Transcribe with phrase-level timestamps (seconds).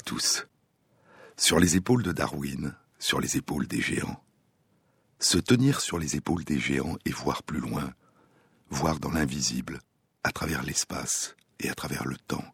[0.00, 0.46] Tous.
[1.36, 4.22] Sur les épaules de Darwin, sur les épaules des géants.
[5.18, 7.92] Se tenir sur les épaules des géants et voir plus loin,
[8.70, 9.80] voir dans l'invisible,
[10.22, 12.44] à travers l'espace et à travers le temps.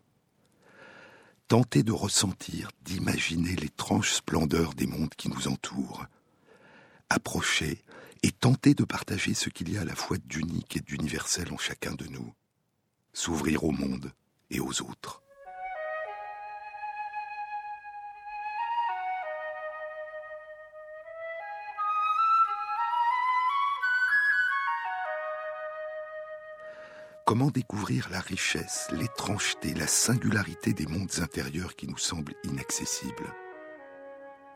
[1.48, 6.06] Tenter de ressentir, d'imaginer l'étrange splendeur des mondes qui nous entourent.
[7.08, 7.82] Approcher
[8.22, 11.58] et tenter de partager ce qu'il y a à la fois d'unique et d'universel en
[11.58, 12.32] chacun de nous.
[13.12, 14.12] S'ouvrir au monde
[14.50, 15.22] et aux autres.
[27.30, 33.32] Comment découvrir la richesse, l'étrangeté, la singularité des mondes intérieurs qui nous semblent inaccessibles?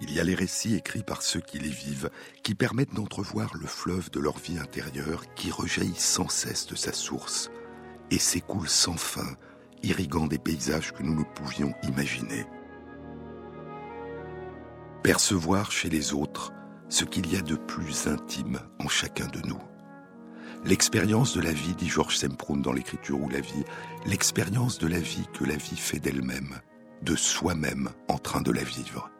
[0.01, 2.11] Il y a les récits écrits par ceux qui les vivent,
[2.43, 6.93] qui permettent d'entrevoir le fleuve de leur vie intérieure qui rejaillit sans cesse de sa
[6.93, 7.49] source
[8.11, 9.37] et s'écoule sans fin,
[9.85, 12.45] irriguant des paysages que nous ne pouvions imaginer.
[15.05, 16.53] Percevoir chez les autres
[16.89, 19.63] ce qu'il y a de plus intime en chacun de nous.
[20.67, 23.65] L'expérience de la vie, dit Georges Semproun dans l'écriture ou la vie,
[24.07, 26.59] l'expérience de la vie que la vie fait d'elle-même,
[27.03, 29.11] de soi-même en train de la vivre.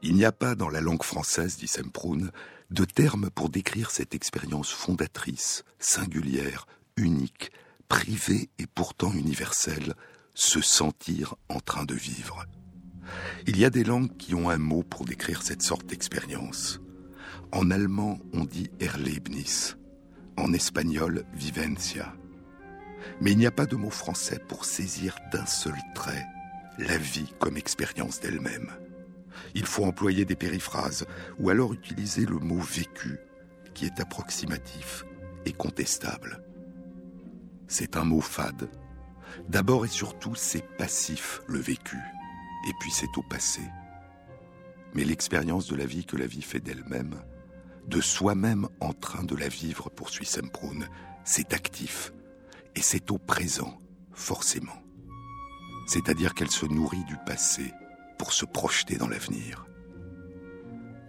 [0.00, 2.30] Il n'y a pas dans la langue française, dit Semproun,
[2.70, 7.50] de terme pour décrire cette expérience fondatrice, singulière, unique,
[7.88, 9.94] privée et pourtant universelle,
[10.34, 12.44] se sentir en train de vivre.
[13.48, 16.80] Il y a des langues qui ont un mot pour décrire cette sorte d'expérience.
[17.50, 19.74] En allemand, on dit Erlebnis
[20.36, 22.14] en espagnol vivencia.
[23.20, 26.26] Mais il n'y a pas de mot français pour saisir d'un seul trait
[26.78, 28.70] la vie comme expérience d'elle-même.
[29.54, 31.06] Il faut employer des périphrases
[31.38, 33.18] ou alors utiliser le mot vécu
[33.74, 35.04] qui est approximatif
[35.44, 36.42] et contestable.
[37.66, 38.68] C'est un mot fade.
[39.48, 41.98] D'abord et surtout, c'est passif le vécu,
[42.68, 43.62] et puis c'est au passé.
[44.94, 47.16] Mais l'expérience de la vie que la vie fait d'elle-même,
[47.86, 50.80] de soi-même en train de la vivre, poursuit Semprun,
[51.24, 52.12] c'est actif,
[52.74, 53.78] et c'est au présent,
[54.12, 54.82] forcément.
[55.86, 57.72] C'est-à-dire qu'elle se nourrit du passé
[58.18, 59.66] pour se projeter dans l'avenir.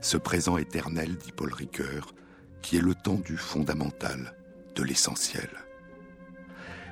[0.01, 2.13] Ce présent éternel, dit Paul Ricoeur,
[2.61, 4.35] qui est le temps du fondamental,
[4.75, 5.49] de l'essentiel.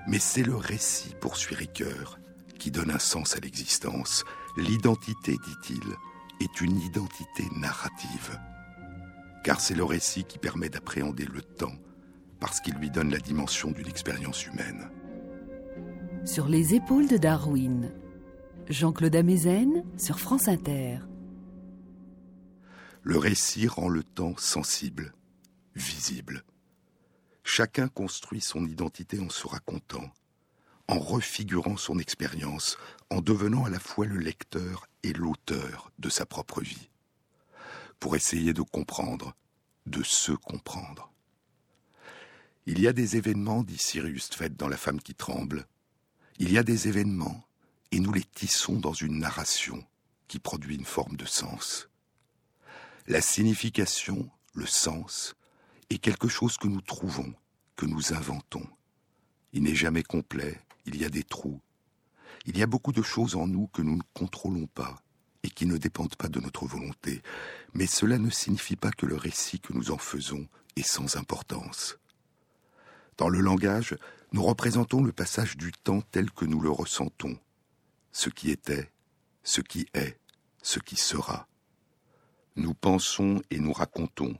[0.07, 2.19] Mais c'est le récit, poursuit Ricoeur,
[2.57, 4.23] qui donne un sens à l'existence.
[4.55, 5.83] L'identité, dit-il,
[6.39, 8.39] est une identité narrative
[9.43, 11.75] car c'est le récit qui permet d'appréhender le temps,
[12.39, 14.89] parce qu'il lui donne la dimension d'une expérience humaine.
[16.25, 17.91] Sur les épaules de Darwin,
[18.69, 20.99] Jean-Claude Amezen sur France Inter.
[23.01, 25.13] Le récit rend le temps sensible,
[25.75, 26.43] visible.
[27.43, 30.09] Chacun construit son identité en se racontant,
[30.87, 32.77] en refigurant son expérience,
[33.09, 36.89] en devenant à la fois le lecteur et l'auteur de sa propre vie
[38.03, 39.34] pour essayer de comprendre,
[39.86, 41.09] de se comprendre.
[42.66, 45.66] Il y a des événements, dit Sirius Tfed dans La femme qui tremble.
[46.38, 47.47] Il y a des événements,
[47.94, 49.86] et nous les tissons dans une narration
[50.28, 51.88] qui produit une forme de sens.
[53.08, 55.35] La signification, le sens,
[55.90, 57.34] est quelque chose que nous trouvons,
[57.78, 58.68] que nous inventons.
[59.53, 61.62] Il n'est jamais complet, il y a des trous.
[62.47, 65.02] Il y a beaucoup de choses en nous que nous ne contrôlons pas,
[65.43, 67.21] et qui ne dépendent pas de notre volonté.
[67.73, 71.97] Mais cela ne signifie pas que le récit que nous en faisons est sans importance.
[73.17, 73.95] Dans le langage,
[74.31, 77.37] nous représentons le passage du temps tel que nous le ressentons,
[78.11, 78.91] ce qui était,
[79.43, 80.17] ce qui est,
[80.63, 81.47] ce qui sera.
[82.55, 84.35] Nous pensons et nous racontons,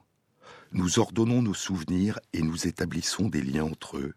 [0.72, 4.14] nous ordonnons nos souvenirs et nous établissons des liens entre eux,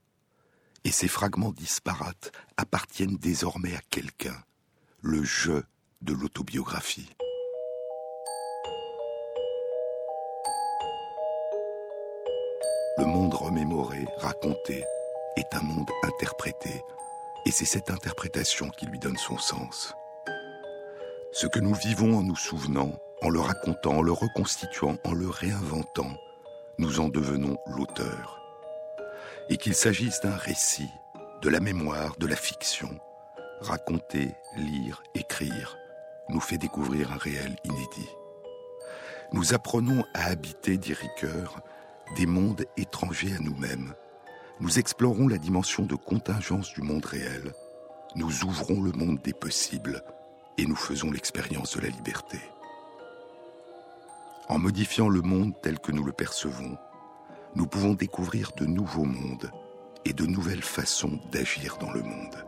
[0.84, 4.42] et ces fragments disparates appartiennent désormais à quelqu'un,
[5.03, 5.62] le je
[6.03, 7.09] de l'autobiographie.
[12.98, 14.84] Le monde remémoré, raconté,
[15.37, 16.83] est un monde interprété,
[17.45, 19.95] et c'est cette interprétation qui lui donne son sens.
[21.33, 22.92] Ce que nous vivons en nous souvenant,
[23.22, 26.16] en le racontant, en le reconstituant, en le réinventant,
[26.78, 28.41] nous en devenons l'auteur.
[29.49, 30.91] Et qu'il s'agisse d'un récit,
[31.42, 32.91] de la mémoire, de la fiction,
[33.60, 35.78] raconter, lire, écrire,
[36.28, 38.09] nous fait découvrir un réel inédit.
[39.33, 41.61] Nous apprenons à habiter, dit Ricoeur,
[42.17, 43.95] des mondes étrangers à nous-mêmes.
[44.61, 47.53] Nous explorons la dimension de contingence du monde réel.
[48.15, 50.03] Nous ouvrons le monde des possibles
[50.59, 52.39] et nous faisons l'expérience de la liberté.
[54.49, 56.78] En modifiant le monde tel que nous le percevons,
[57.57, 59.51] nous pouvons découvrir de nouveaux mondes
[60.05, 62.45] et de nouvelles façons d'agir dans le monde.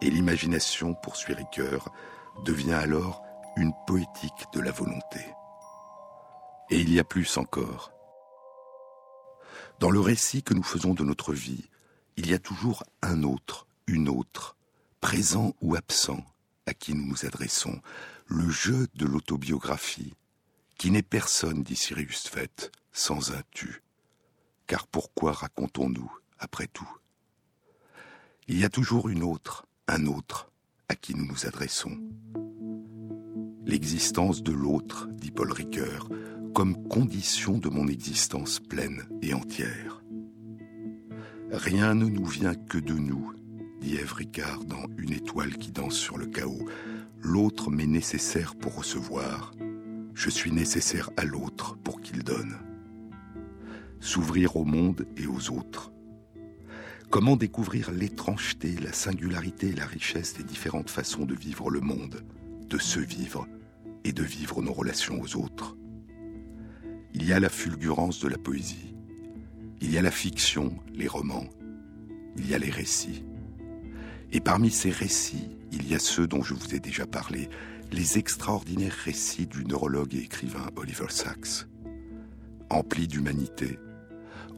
[0.00, 1.92] Et l'imagination, poursuit Ricoeur,
[2.44, 3.22] devient alors
[3.56, 5.20] une poétique de la volonté.
[6.70, 7.92] Et il y a plus encore.
[9.78, 11.68] Dans le récit que nous faisons de notre vie,
[12.16, 14.56] il y a toujours un autre, une autre,
[15.00, 16.24] présent ou absent,
[16.66, 17.80] à qui nous nous adressons,
[18.26, 20.14] le jeu de l'autobiographie,
[20.78, 23.82] qui n'est personne, dit Sirius Fett, sans un tu.
[24.66, 26.90] Car pourquoi racontons-nous, après tout?
[28.48, 30.51] Il y a toujours une autre, un autre,
[30.92, 31.96] à qui nous nous adressons.
[33.64, 36.10] L'existence de l'autre, dit Paul Ricoeur,
[36.54, 40.04] comme condition de mon existence pleine et entière.
[41.50, 43.32] Rien ne nous vient que de nous,
[43.80, 46.68] dit Ève Ricard dans Une étoile qui danse sur le chaos.
[47.22, 49.54] L'autre m'est nécessaire pour recevoir.
[50.12, 52.58] Je suis nécessaire à l'autre pour qu'il donne.
[53.98, 55.90] S'ouvrir au monde et aux autres.
[57.12, 62.24] Comment découvrir l'étrangeté, la singularité et la richesse des différentes façons de vivre le monde,
[62.70, 63.46] de se vivre
[64.02, 65.76] et de vivre nos relations aux autres?
[67.12, 68.94] Il y a la fulgurance de la poésie.
[69.82, 71.50] Il y a la fiction, les romans.
[72.38, 73.26] Il y a les récits.
[74.32, 77.50] Et parmi ces récits, il y a ceux dont je vous ai déjà parlé,
[77.90, 81.66] les extraordinaires récits du neurologue et écrivain Oliver Sacks.
[82.70, 83.78] Emplis d'humanité,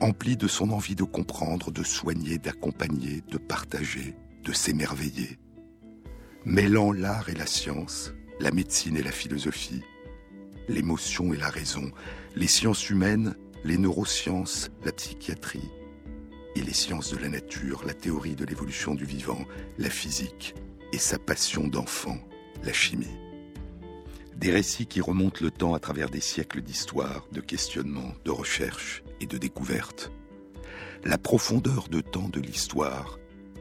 [0.01, 5.39] emplis de son envie de comprendre, de soigner, d'accompagner, de partager, de s'émerveiller.
[6.45, 9.83] Mêlant l'art et la science, la médecine et la philosophie,
[10.69, 11.91] l'émotion et la raison,
[12.37, 15.71] les sciences humaines, les neurosciences, la psychiatrie,
[16.57, 19.45] et les sciences de la nature, la théorie de l'évolution du vivant,
[19.79, 20.55] la physique,
[20.93, 22.19] et sa passion d'enfant,
[22.63, 23.17] la chimie.
[24.37, 29.04] Des récits qui remontent le temps à travers des siècles d'histoire, de questionnements, de recherches
[29.27, 30.13] de découvertes.
[31.05, 33.19] La profondeur de temps de l'histoire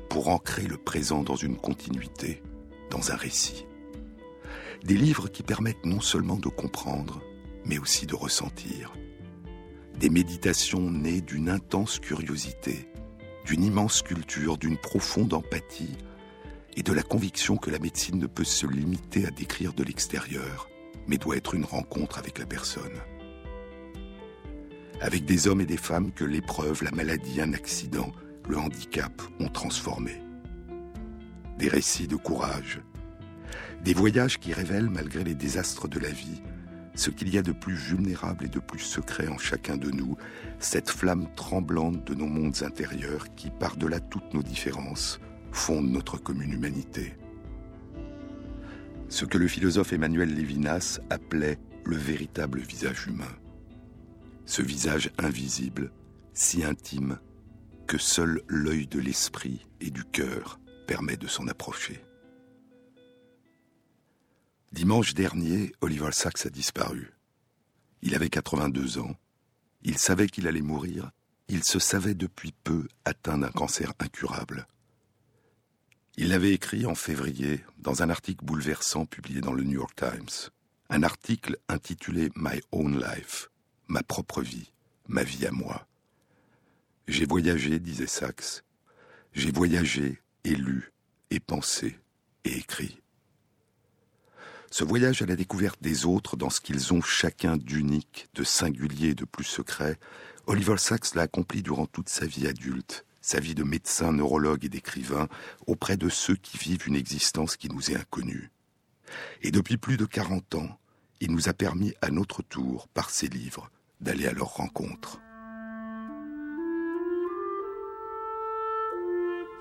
[0.10, 2.42] pour ancrer le présent dans une continuité,
[2.90, 3.66] dans un récit.
[4.84, 7.22] Des livres qui permettent non seulement de comprendre,
[7.66, 8.94] mais aussi de ressentir.
[10.00, 12.90] Des méditations nées d'une intense curiosité,
[13.46, 15.98] d'une immense culture, d'une profonde empathie
[16.76, 20.70] et de la conviction que la médecine ne peut se limiter à décrire de l'extérieur,
[21.08, 23.02] mais doit être une rencontre avec la personne.
[25.04, 28.14] Avec des hommes et des femmes que l'épreuve, la maladie, un accident,
[28.48, 29.12] le handicap
[29.42, 30.22] ont transformés.
[31.60, 32.80] Des récits de courage,
[33.84, 36.42] des voyages qui révèlent, malgré les désastres de la vie,
[36.96, 40.16] ce qu'il y a de plus vulnérable et de plus secret en chacun de nous,
[40.60, 45.20] cette flamme tremblante de nos mondes intérieurs qui, par-delà toutes nos différences,
[45.52, 47.14] fondent notre commune humanité.
[49.10, 53.36] Ce que le philosophe Emmanuel Lévinas appelait le véritable visage humain.
[54.46, 55.92] Ce visage invisible,
[56.34, 57.20] si intime,
[57.88, 62.04] que seul l'œil de l'esprit et du cœur permet de s'en approcher.
[64.72, 67.14] Dimanche dernier, Oliver Sacks a disparu.
[68.02, 69.16] Il avait 82 ans.
[69.84, 71.12] Il savait qu'il allait mourir.
[71.48, 74.68] Il se savait depuis peu atteint d'un cancer incurable.
[76.18, 80.50] Il l'avait écrit en février dans un article bouleversant publié dans le New York Times.
[80.90, 83.50] Un article intitulé My Own Life,
[83.88, 84.72] ma propre vie,
[85.08, 85.88] ma vie à moi.
[87.08, 88.64] J'ai voyagé, disait Sachs.
[89.34, 90.92] J'ai voyagé et lu
[91.30, 91.98] et pensé
[92.46, 93.02] et écrit.
[94.72, 99.14] Ce voyage à la découverte des autres dans ce qu'ils ont chacun d'unique, de singulier
[99.14, 100.00] de plus secret,
[100.48, 104.70] Oliver Sacks l'a accompli durant toute sa vie adulte, sa vie de médecin, neurologue et
[104.70, 105.28] d'écrivain,
[105.68, 108.52] auprès de ceux qui vivent une existence qui nous est inconnue.
[109.42, 110.80] Et depuis plus de 40 ans,
[111.24, 115.22] il nous a permis à notre tour, par ses livres, d'aller à leur rencontre.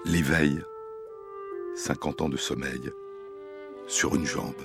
[0.05, 0.61] L'éveil,
[1.77, 2.91] 50 ans de sommeil,
[3.87, 4.61] sur une jambe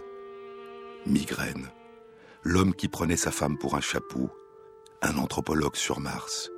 [1.05, 1.69] migraine,
[2.41, 4.31] l'homme qui prenait sa femme pour un chapeau,
[5.03, 6.49] un anthropologue sur Mars,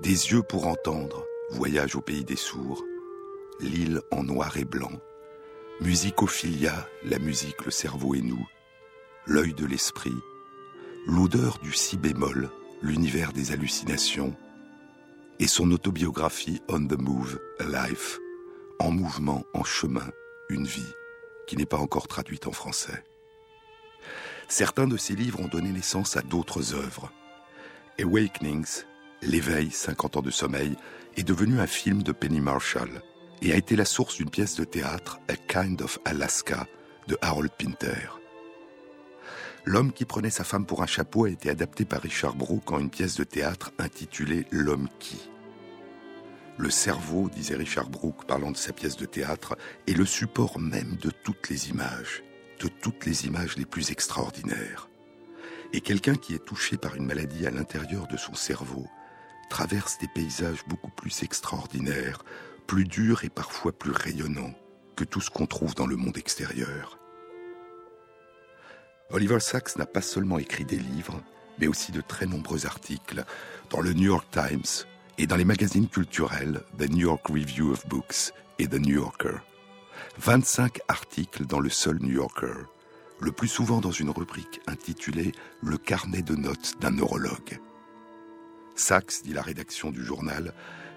[0.00, 2.84] des yeux pour entendre, voyage au pays des sourds,
[3.58, 5.00] l'île en noir et blanc,
[5.80, 8.46] musicophilia, la musique, le cerveau et nous,
[9.28, 10.16] l'œil de l'esprit,
[11.06, 14.34] l'odeur du si bémol, l'univers des hallucinations,
[15.38, 18.18] et son autobiographie On the Move, A Life,
[18.80, 20.08] en mouvement, en chemin,
[20.48, 20.94] une vie,
[21.46, 23.04] qui n'est pas encore traduite en français.
[24.48, 27.12] Certains de ces livres ont donné naissance à d'autres œuvres.
[28.00, 28.84] Awakenings,
[29.20, 30.74] L'éveil, 50 ans de sommeil,
[31.16, 33.02] est devenu un film de Penny Marshall
[33.42, 36.66] et a été la source d'une pièce de théâtre, A Kind of Alaska,
[37.08, 38.08] de Harold Pinter.
[39.64, 42.78] L'homme qui prenait sa femme pour un chapeau a été adapté par Richard Brooke en
[42.78, 45.30] une pièce de théâtre intitulée L'homme qui.
[46.56, 50.96] Le cerveau, disait Richard Brooke parlant de sa pièce de théâtre, est le support même
[50.96, 52.24] de toutes les images,
[52.60, 54.88] de toutes les images les plus extraordinaires.
[55.72, 58.86] Et quelqu'un qui est touché par une maladie à l'intérieur de son cerveau
[59.50, 62.24] traverse des paysages beaucoup plus extraordinaires,
[62.66, 64.54] plus durs et parfois plus rayonnants
[64.96, 66.98] que tout ce qu'on trouve dans le monde extérieur.
[69.10, 71.22] Oliver Sacks n'a pas seulement écrit des livres,
[71.58, 73.24] mais aussi de très nombreux articles
[73.70, 74.84] dans le New York Times
[75.16, 79.38] et dans les magazines culturels The New York Review of Books et The New Yorker.
[80.18, 82.52] 25 articles dans le seul New Yorker,
[83.18, 87.58] le plus souvent dans une rubrique intitulée Le carnet de notes d'un neurologue.
[88.74, 90.52] Sachs, dit la rédaction du journal,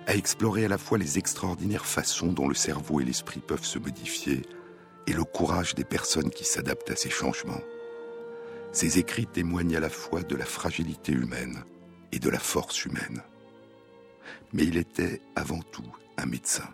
[0.06, 3.80] a exploré à la fois les extraordinaires façons dont le cerveau et l'esprit peuvent se
[3.80, 4.42] modifier
[5.08, 7.62] et le courage des personnes qui s'adaptent à ces changements.
[8.74, 11.64] Ses écrits témoignent à la fois de la fragilité humaine
[12.12, 13.22] et de la force humaine.
[14.54, 16.70] Mais il était avant tout un médecin.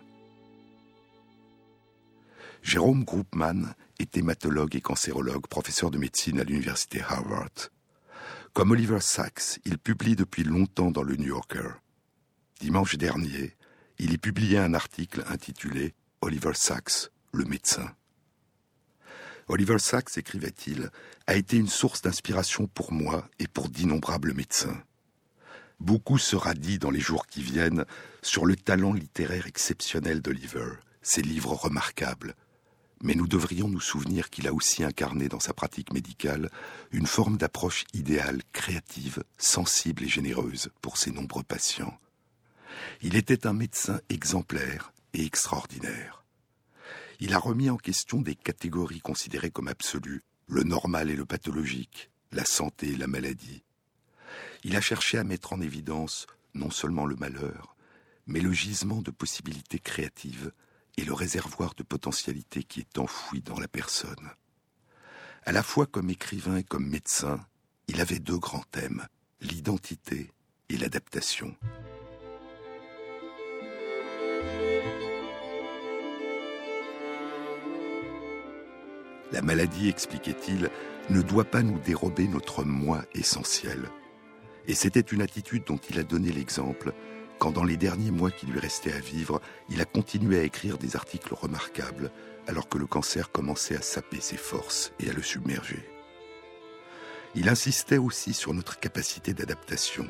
[2.62, 7.70] Jérôme Groupman est hématologue et cancérologue, professeur de médecine à l'université Harvard.
[8.52, 11.70] Comme Oliver Sacks, il publie depuis longtemps dans le New Yorker.
[12.60, 13.56] Dimanche dernier,
[13.98, 17.92] il y publiait un article intitulé Oliver Sacks, le médecin.
[19.48, 20.90] Oliver Sacks, écrivait-il,
[21.26, 24.82] a été une source d'inspiration pour moi et pour d'innombrables médecins.
[25.80, 27.86] Beaucoup sera dit dans les jours qui viennent
[28.20, 32.34] sur le talent littéraire exceptionnel d'Oliver, ses livres remarquables.
[33.02, 36.50] Mais nous devrions nous souvenir qu'il a aussi incarné dans sa pratique médicale
[36.90, 41.98] une forme d'approche idéale, créative, sensible et généreuse pour ses nombreux patients.
[43.00, 46.17] Il était un médecin exemplaire et extraordinaire.
[47.20, 52.10] Il a remis en question des catégories considérées comme absolues, le normal et le pathologique,
[52.32, 53.64] la santé et la maladie.
[54.62, 57.76] Il a cherché à mettre en évidence non seulement le malheur,
[58.26, 60.52] mais le gisement de possibilités créatives
[60.96, 64.30] et le réservoir de potentialité qui est enfoui dans la personne.
[65.44, 67.44] À la fois comme écrivain et comme médecin,
[67.88, 69.06] il avait deux grands thèmes,
[69.40, 70.30] l'identité
[70.68, 71.56] et l'adaptation.
[79.32, 80.70] La maladie, expliquait-il,
[81.10, 83.88] ne doit pas nous dérober notre moi essentiel.
[84.66, 86.92] Et c'était une attitude dont il a donné l'exemple
[87.38, 90.76] quand dans les derniers mois qui lui restaient à vivre, il a continué à écrire
[90.76, 92.10] des articles remarquables
[92.48, 95.88] alors que le cancer commençait à saper ses forces et à le submerger.
[97.34, 100.06] Il insistait aussi sur notre capacité d'adaptation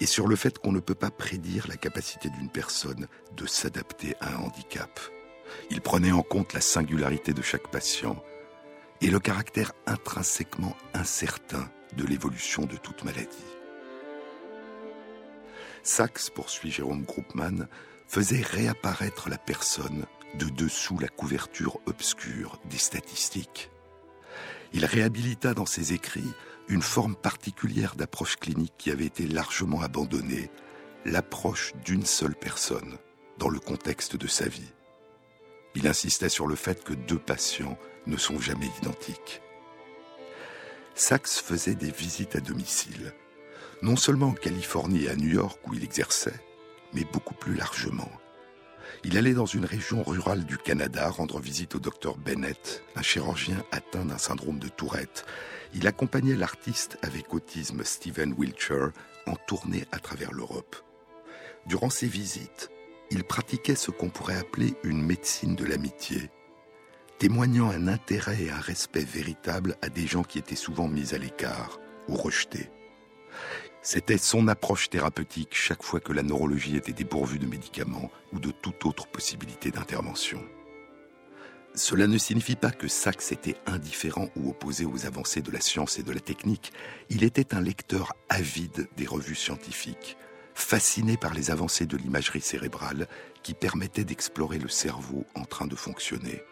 [0.00, 4.16] et sur le fait qu'on ne peut pas prédire la capacité d'une personne de s'adapter
[4.20, 4.98] à un handicap.
[5.70, 8.22] Il prenait en compte la singularité de chaque patient
[9.00, 13.28] et le caractère intrinsèquement incertain de l'évolution de toute maladie.
[15.82, 17.66] Sachs, poursuit Jérôme Groupman,
[18.06, 20.06] faisait réapparaître la personne
[20.38, 23.70] de dessous la couverture obscure des statistiques.
[24.72, 26.34] Il réhabilita dans ses écrits
[26.68, 30.50] une forme particulière d'approche clinique qui avait été largement abandonnée,
[31.06, 32.98] l'approche d'une seule personne
[33.38, 34.72] dans le contexte de sa vie.
[35.78, 39.40] Il insistait sur le fait que deux patients ne sont jamais identiques.
[40.96, 43.14] Sachs faisait des visites à domicile,
[43.80, 46.40] non seulement en Californie et à New York où il exerçait,
[46.94, 48.10] mais beaucoup plus largement.
[49.04, 53.62] Il allait dans une région rurale du Canada rendre visite au docteur Bennett, un chirurgien
[53.70, 55.26] atteint d'un syndrome de Tourette.
[55.74, 58.90] Il accompagnait l'artiste avec autisme Stephen Wiltshire
[59.28, 60.74] en tournée à travers l'Europe.
[61.66, 62.68] Durant ces visites,
[63.10, 66.30] il pratiquait ce qu'on pourrait appeler une médecine de l'amitié,
[67.18, 71.18] témoignant un intérêt et un respect véritable à des gens qui étaient souvent mis à
[71.18, 72.70] l'écart ou rejetés.
[73.82, 78.50] C'était son approche thérapeutique chaque fois que la neurologie était dépourvue de médicaments ou de
[78.50, 80.42] toute autre possibilité d'intervention.
[81.74, 85.98] Cela ne signifie pas que Sachs était indifférent ou opposé aux avancées de la science
[85.98, 86.72] et de la technique.
[87.08, 90.16] Il était un lecteur avide des revues scientifiques,
[90.58, 93.08] fasciné par les avancées de l'imagerie cérébrale
[93.42, 96.42] qui permettaient d'explorer le cerveau en train de fonctionner.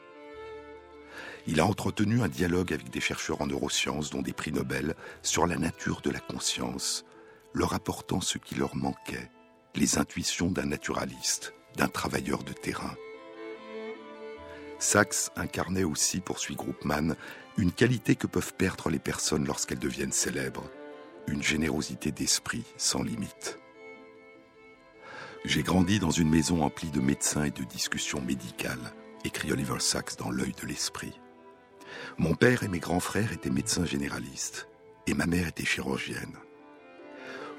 [1.47, 5.47] Il a entretenu un dialogue avec des chercheurs en neurosciences, dont des prix Nobel, sur
[5.47, 7.05] la nature de la conscience,
[7.53, 9.31] leur apportant ce qui leur manquait,
[9.75, 12.95] les intuitions d'un naturaliste, d'un travailleur de terrain.
[14.79, 17.17] Sachs incarnait aussi, poursuit Groupman,
[17.59, 20.71] une qualité que peuvent perdre les personnes lorsqu'elles deviennent célèbres,
[21.27, 23.59] une générosité d'esprit sans limite.
[25.47, 28.93] J'ai grandi dans une maison emplie de médecins et de discussions médicales,
[29.25, 31.21] écrit Oliver Sacks dans L'œil de l'esprit.
[32.19, 34.67] Mon père et mes grands frères étaient médecins généralistes,
[35.07, 36.37] et ma mère était chirurgienne.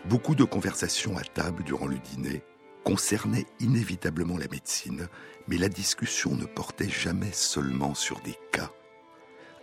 [0.04, 2.44] Beaucoup de conversations à table durant le dîner
[2.84, 5.08] concernait inévitablement la médecine,
[5.48, 8.70] mais la discussion ne portait jamais seulement sur des cas.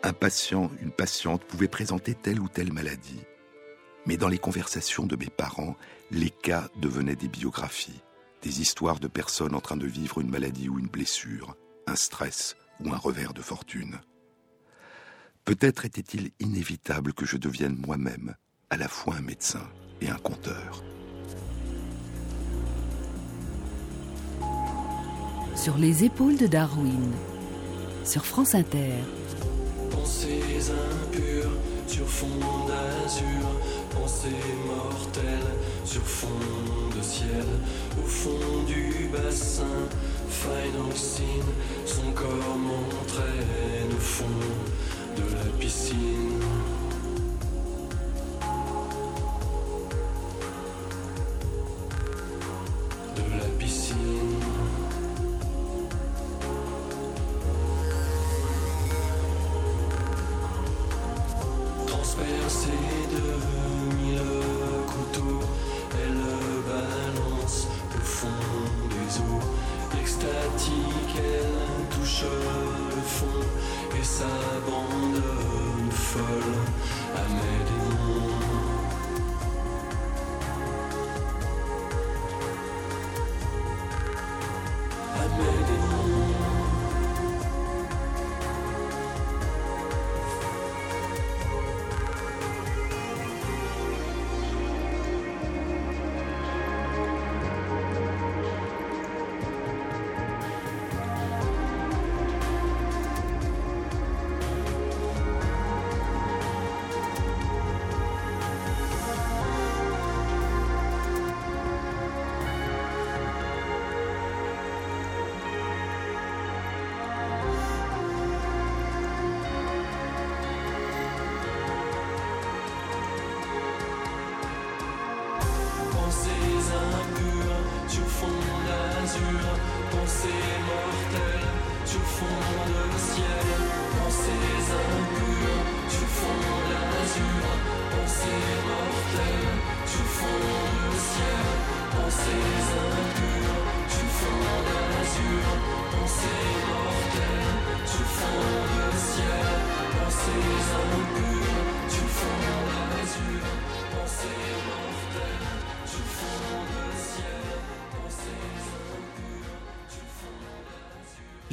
[0.03, 3.21] Un patient, une patiente pouvait présenter telle ou telle maladie,
[4.07, 5.77] mais dans les conversations de mes parents,
[6.11, 8.03] les cas devenaient des biographies,
[8.45, 12.57] des histoires de personnes en train de vivre une maladie ou une blessure, un stress
[12.79, 13.99] ou un revers de fortune.
[15.47, 18.35] Peut-être était-il inévitable que je devienne moi-même
[18.69, 19.67] à la fois un médecin
[20.03, 20.85] et un conteur.
[25.57, 27.13] Sur les épaules de Darwin,
[28.05, 28.93] sur France Inter.
[29.91, 31.51] Pensées impures
[31.87, 32.27] sur fond
[32.67, 33.47] d'azur,
[33.91, 34.29] pensées
[34.67, 36.29] mortelles sur fond
[36.97, 37.47] de ciel,
[38.03, 39.65] au fond du bassin,
[40.29, 41.25] final scene,
[41.87, 44.25] son corps m'entraîne au fond
[45.17, 46.41] de la piscine.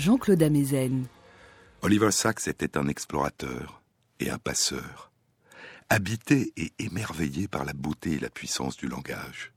[0.02, 1.06] Jean-Claude Amezen.
[1.84, 3.84] Oliver Sacks était un explorateur
[4.20, 5.12] et un passeur,
[5.90, 9.54] habité et émerveillé par la beauté et la puissance du langage.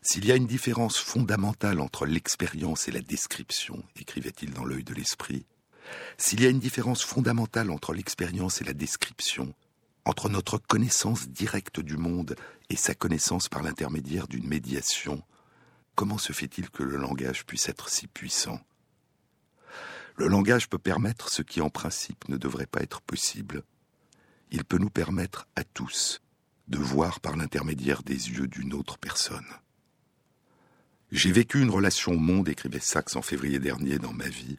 [0.00, 4.94] S'il y a une différence fondamentale entre l'expérience et la description, écrivait-il dans l'œil de
[4.94, 5.44] l'esprit,
[6.16, 9.52] s'il y a une différence fondamentale entre l'expérience et la description,
[10.06, 12.34] entre notre connaissance directe du monde
[12.70, 15.22] et sa connaissance par l'intermédiaire d'une médiation,
[15.96, 18.58] comment se fait-il que le langage puisse être si puissant?
[20.18, 23.62] Le langage peut permettre ce qui en principe ne devrait pas être possible.
[24.50, 26.20] Il peut nous permettre à tous
[26.66, 29.46] de voir par l'intermédiaire des yeux d'une autre personne.
[31.12, 34.58] J'ai vécu une relation au monde, écrivait Sachs en février dernier dans ma vie.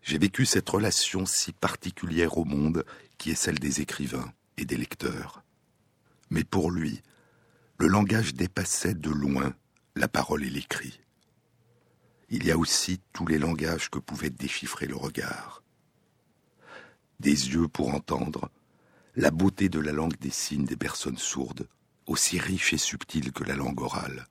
[0.00, 2.82] J'ai vécu cette relation si particulière au monde
[3.18, 5.44] qui est celle des écrivains et des lecteurs.
[6.30, 7.02] Mais pour lui,
[7.78, 9.54] le langage dépassait de loin
[9.94, 11.00] la parole et l'écrit.
[12.28, 15.62] Il y a aussi tous les langages que pouvait déchiffrer le regard.
[17.20, 18.50] Des yeux pour entendre,
[19.14, 21.68] la beauté de la langue des signes des personnes sourdes,
[22.06, 24.26] aussi riche et subtile que la langue orale,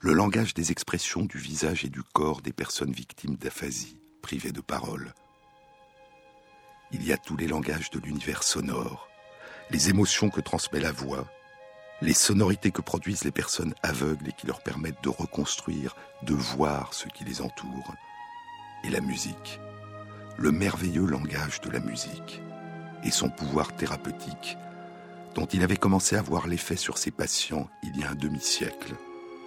[0.00, 4.60] le langage des expressions du visage et du corps des personnes victimes d'aphasie, privées de
[4.60, 5.12] parole.
[6.92, 9.08] Il y a tous les langages de l'univers sonore,
[9.70, 11.30] les émotions que transmet la voix,
[12.00, 16.94] les sonorités que produisent les personnes aveugles et qui leur permettent de reconstruire, de voir
[16.94, 17.94] ce qui les entoure,
[18.84, 19.60] et la musique,
[20.36, 22.40] le merveilleux langage de la musique,
[23.02, 24.56] et son pouvoir thérapeutique,
[25.34, 28.94] dont il avait commencé à voir l'effet sur ses patients il y a un demi-siècle,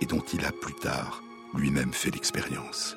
[0.02, 1.22] et dont il a plus tard
[1.54, 2.96] lui-même fait l'expérience.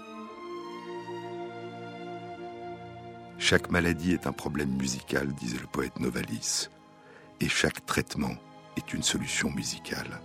[3.38, 6.70] Chaque maladie est un problème musical, disait le poète Novalis,
[7.40, 8.36] et chaque traitement
[8.76, 10.20] est une solution musicale.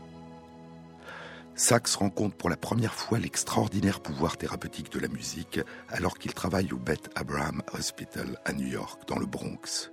[1.59, 5.59] Sachs rencontre pour la première fois l'extraordinaire pouvoir thérapeutique de la musique
[5.89, 9.91] alors qu'il travaille au Beth Abraham Hospital à New York, dans le Bronx.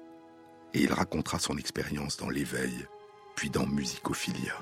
[0.75, 2.87] Et il racontera son expérience dans l'éveil,
[3.35, 4.55] puis dans Musicophilia.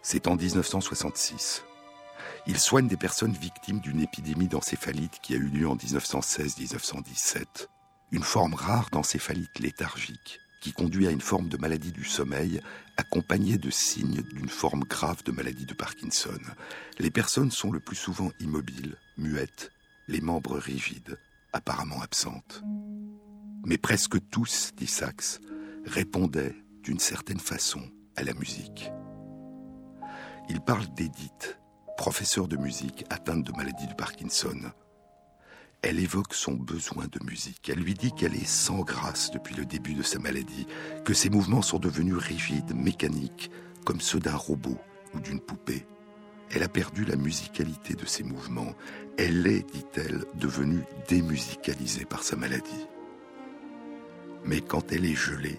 [0.00, 1.62] C'est en 1966,
[2.46, 7.66] Il soigne des personnes victimes d'une épidémie d'encéphalite qui a eu lieu en 1916-1917,
[8.12, 12.60] une forme rare d'encéphalite léthargique qui conduit à une forme de maladie du sommeil
[12.96, 16.38] accompagnée de signes d'une forme grave de maladie de Parkinson.
[16.98, 19.70] Les personnes sont le plus souvent immobiles, muettes,
[20.08, 21.18] les membres rigides,
[21.52, 22.62] apparemment absentes.
[23.64, 25.40] Mais presque tous, dit Sachs,
[25.84, 27.80] répondaient d'une certaine façon
[28.16, 28.90] à la musique.
[30.48, 31.58] Il parle d'Edith,
[31.96, 34.72] professeure de musique atteinte de maladie de Parkinson.
[35.88, 37.70] Elle évoque son besoin de musique.
[37.70, 40.66] Elle lui dit qu'elle est sans grâce depuis le début de sa maladie,
[41.06, 43.50] que ses mouvements sont devenus rigides, mécaniques,
[43.86, 44.76] comme ceux d'un robot
[45.14, 45.86] ou d'une poupée.
[46.50, 48.74] Elle a perdu la musicalité de ses mouvements.
[49.16, 52.86] Elle est, dit-elle, devenue démusicalisée par sa maladie.
[54.44, 55.58] Mais quand elle est gelée,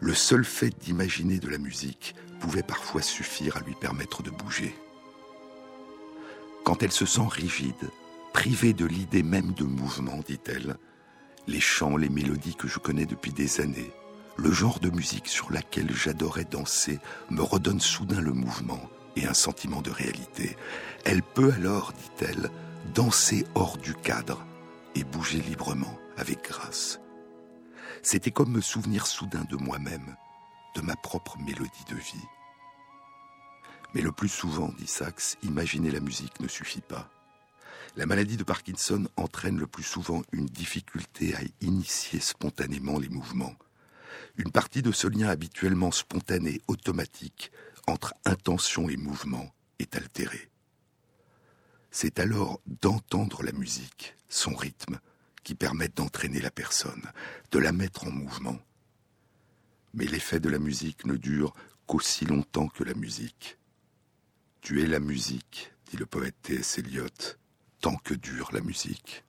[0.00, 4.74] le seul fait d'imaginer de la musique pouvait parfois suffire à lui permettre de bouger.
[6.64, 7.92] Quand elle se sent rigide,
[8.32, 10.76] privée de l'idée même de mouvement, dit-elle,
[11.46, 13.92] les chants, les mélodies que je connais depuis des années,
[14.36, 16.98] le genre de musique sur laquelle j'adorais danser
[17.30, 18.80] me redonne soudain le mouvement
[19.16, 20.56] et un sentiment de réalité.
[21.04, 22.50] Elle peut alors, dit-elle,
[22.94, 24.44] danser hors du cadre
[24.94, 27.00] et bouger librement, avec grâce.
[28.02, 30.16] C'était comme me souvenir soudain de moi-même,
[30.74, 32.28] de ma propre mélodie de vie.
[33.94, 37.11] Mais le plus souvent, dit Sachs, imaginer la musique ne suffit pas.
[37.94, 43.54] La maladie de Parkinson entraîne le plus souvent une difficulté à initier spontanément les mouvements.
[44.36, 47.52] Une partie de ce lien habituellement spontané, automatique,
[47.86, 50.48] entre intention et mouvement est altérée.
[51.90, 54.98] C'est alors d'entendre la musique, son rythme,
[55.44, 57.10] qui permettent d'entraîner la personne,
[57.50, 58.58] de la mettre en mouvement.
[59.92, 61.52] Mais l'effet de la musique ne dure
[61.86, 63.58] qu'aussi longtemps que la musique.
[64.62, 66.78] Tu es la musique, dit le poète T.S.
[66.78, 67.36] Eliot,
[67.82, 69.24] tant que dure la musique.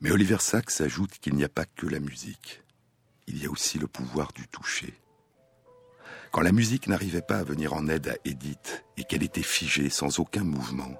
[0.00, 2.60] Mais Oliver Sacks ajoute qu'il n'y a pas que la musique.
[3.28, 4.92] Il y a aussi le pouvoir du toucher.
[6.32, 9.90] Quand la musique n'arrivait pas à venir en aide à Edith et qu'elle était figée
[9.90, 10.92] sans aucun mouvement,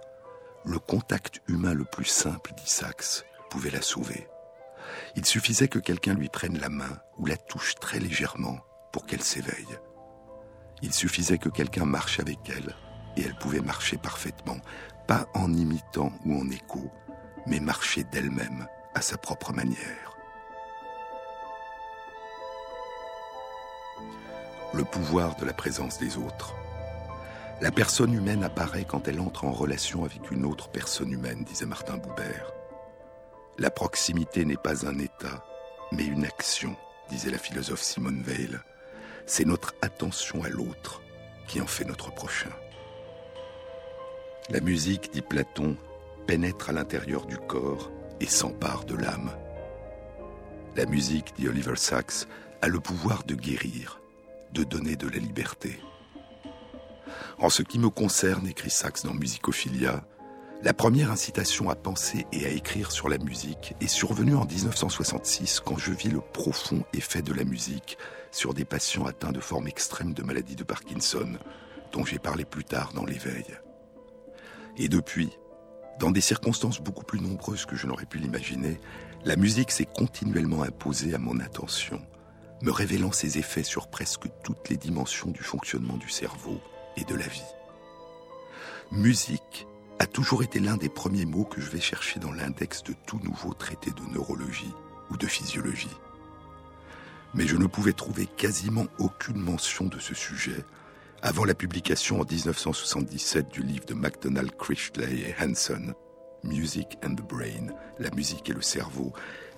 [0.65, 4.29] le contact humain le plus simple, dit Sachs, pouvait la sauver.
[5.17, 8.61] Il suffisait que quelqu'un lui prenne la main ou la touche très légèrement
[8.93, 9.79] pour qu'elle s'éveille.
[10.81, 12.77] Il suffisait que quelqu'un marche avec elle
[13.17, 14.59] et elle pouvait marcher parfaitement,
[15.13, 16.91] pas en imitant ou en écho,
[17.47, 20.17] mais marcher d'elle-même à sa propre manière.
[24.73, 26.55] Le pouvoir de la présence des autres.
[27.61, 31.67] La personne humaine apparaît quand elle entre en relation avec une autre personne humaine, disait
[31.67, 32.51] Martin Boubert.
[33.59, 35.45] La proximité n'est pas un état,
[35.93, 36.75] mais une action,
[37.11, 38.63] disait la philosophe Simone Weil.
[39.27, 41.03] C'est notre attention à l'autre
[41.49, 42.49] qui en fait notre prochain.
[44.51, 45.77] La musique, dit Platon,
[46.27, 49.31] pénètre à l'intérieur du corps et s'empare de l'âme.
[50.77, 52.27] La musique, dit Oliver Sacks,
[52.61, 54.01] a le pouvoir de guérir,
[54.53, 55.79] de donner de la liberté.
[57.39, 60.05] En ce qui me concerne, écrit Sachs dans Musicophilia,
[60.63, 65.61] la première incitation à penser et à écrire sur la musique est survenue en 1966
[65.61, 67.97] quand je vis le profond effet de la musique
[68.33, 71.39] sur des patients atteints de formes extrêmes de maladie de Parkinson,
[71.93, 73.45] dont j'ai parlé plus tard dans l'éveil.
[74.77, 75.31] Et depuis,
[75.99, 78.81] dans des circonstances beaucoup plus nombreuses que je n'aurais pu l'imaginer,
[79.25, 82.01] la musique s'est continuellement imposée à mon attention,
[82.63, 86.61] me révélant ses effets sur presque toutes les dimensions du fonctionnement du cerveau
[86.97, 87.43] et de la vie.
[88.91, 89.67] Musique
[89.99, 93.21] a toujours été l'un des premiers mots que je vais chercher dans l'index de tout
[93.23, 94.73] nouveau traité de neurologie
[95.11, 95.97] ou de physiologie.
[97.35, 100.65] Mais je ne pouvais trouver quasiment aucune mention de ce sujet
[101.23, 105.95] avant la publication en 1977 du livre de MacDonald Critchley et Hanson,
[106.43, 107.69] Music and the Brain,
[108.01, 109.13] la musique et le cerveau,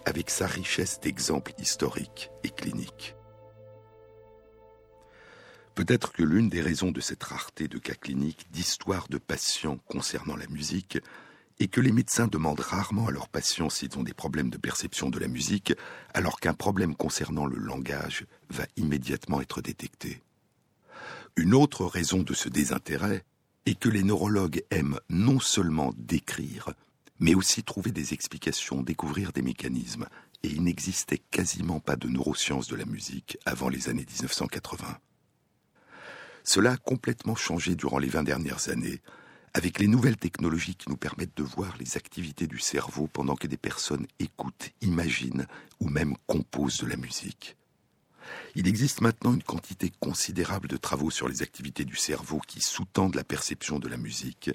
[0.04, 3.16] avec sa richesse d'exemples historiques et cliniques.
[5.74, 10.36] Peut-être que l'une des raisons de cette rareté de cas cliniques, d'histoires de patients concernant
[10.36, 10.98] la musique,
[11.60, 15.08] est que les médecins demandent rarement à leurs patients s'ils ont des problèmes de perception
[15.08, 15.72] de la musique,
[16.12, 20.20] alors qu'un problème concernant le langage va immédiatement être détecté.
[21.36, 23.24] Une autre raison de ce désintérêt
[23.66, 26.72] est que les neurologues aiment non seulement décrire,
[27.18, 30.06] mais aussi trouver des explications, découvrir des mécanismes,
[30.44, 34.98] et il n'existait quasiment pas de neurosciences de la musique avant les années 1980.
[36.44, 39.00] Cela a complètement changé durant les 20 dernières années,
[39.54, 43.48] avec les nouvelles technologies qui nous permettent de voir les activités du cerveau pendant que
[43.48, 45.46] des personnes écoutent, imaginent
[45.80, 47.56] ou même composent de la musique.
[48.54, 53.16] Il existe maintenant une quantité considérable de travaux sur les activités du cerveau qui sous-tendent
[53.16, 54.50] la perception de la musique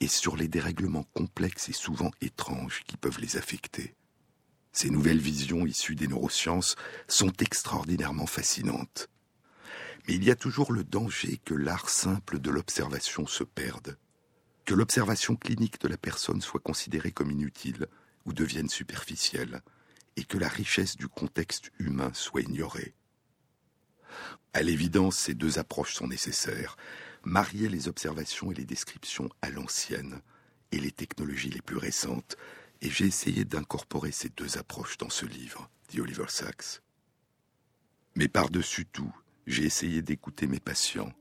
[0.00, 3.94] et sur les dérèglements complexes et souvent étranges qui peuvent les affecter.
[4.72, 6.76] Ces nouvelles visions issues des neurosciences
[7.08, 9.08] sont extraordinairement fascinantes.
[10.06, 13.98] Mais il y a toujours le danger que l'art simple de l'observation se perde,
[14.64, 17.88] que l'observation clinique de la personne soit considérée comme inutile
[18.24, 19.62] ou devienne superficielle,
[20.16, 22.94] et que la richesse du contexte humain soit ignorée.
[24.52, 26.76] À l'évidence, ces deux approches sont nécessaires.
[27.24, 30.20] Marier les observations et les descriptions à l'ancienne
[30.72, 32.36] et les technologies les plus récentes,
[32.82, 36.80] et j'ai essayé d'incorporer ces deux approches dans ce livre, dit Oliver Sacks.
[38.16, 39.14] Mais par-dessus tout,
[39.46, 41.12] j'ai essayé d'écouter mes patients,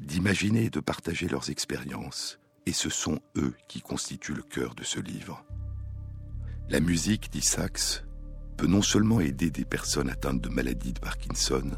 [0.00, 4.84] d'imaginer et de partager leurs expériences, et ce sont eux qui constituent le cœur de
[4.84, 5.44] ce livre.
[6.68, 8.04] La musique, dit Sachs,
[8.56, 11.70] peut non seulement aider des personnes atteintes de maladie de Parkinson,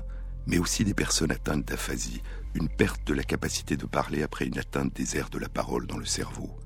[0.48, 2.22] mais aussi des personnes atteintes d'aphasie,
[2.54, 5.86] une perte de la capacité de parler après une atteinte des aires de la parole
[5.86, 6.58] dans le cerveau.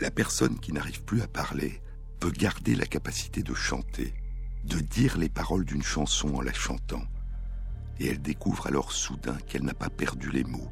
[0.00, 1.80] La personne qui n'arrive plus à parler
[2.20, 4.12] peut garder la capacité de chanter,
[4.64, 7.04] de dire les paroles d'une chanson en la chantant.
[8.00, 10.70] Et elle découvre alors soudain qu'elle n'a pas perdu les mots.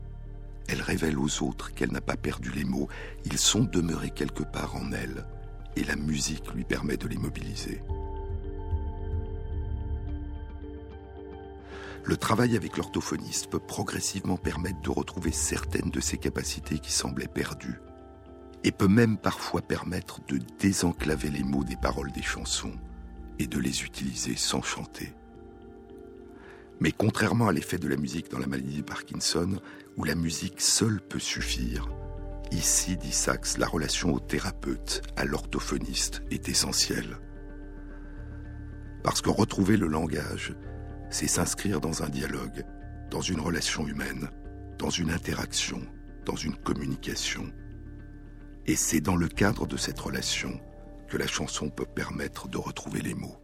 [0.68, 2.88] Elle révèle aux autres qu'elle n'a pas perdu les mots.
[3.24, 5.26] Ils sont demeurés quelque part en elle,
[5.76, 7.82] et la musique lui permet de les mobiliser.
[12.06, 17.26] Le travail avec l'orthophoniste peut progressivement permettre de retrouver certaines de ces capacités qui semblaient
[17.26, 17.80] perdues,
[18.62, 22.74] et peut même parfois permettre de désenclaver les mots des paroles des chansons
[23.38, 25.14] et de les utiliser sans chanter.
[26.78, 29.58] Mais contrairement à l'effet de la musique dans la maladie de Parkinson,
[29.96, 31.88] où la musique seule peut suffire,
[32.50, 37.18] ici, dit Sachs, la relation au thérapeute, à l'orthophoniste, est essentielle.
[39.02, 40.54] Parce que retrouver le langage,
[41.14, 42.64] c'est s'inscrire dans un dialogue,
[43.08, 44.30] dans une relation humaine,
[44.80, 45.80] dans une interaction,
[46.26, 47.52] dans une communication.
[48.66, 50.60] Et c'est dans le cadre de cette relation
[51.06, 53.40] que la chanson peut permettre de retrouver les mots.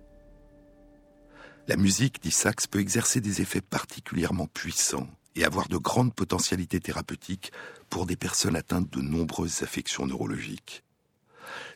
[1.68, 6.80] La musique, dit Sachs, peut exercer des effets particulièrement puissants et avoir de grandes potentialités
[6.80, 7.52] thérapeutiques
[7.88, 10.83] pour des personnes atteintes de nombreuses affections neurologiques.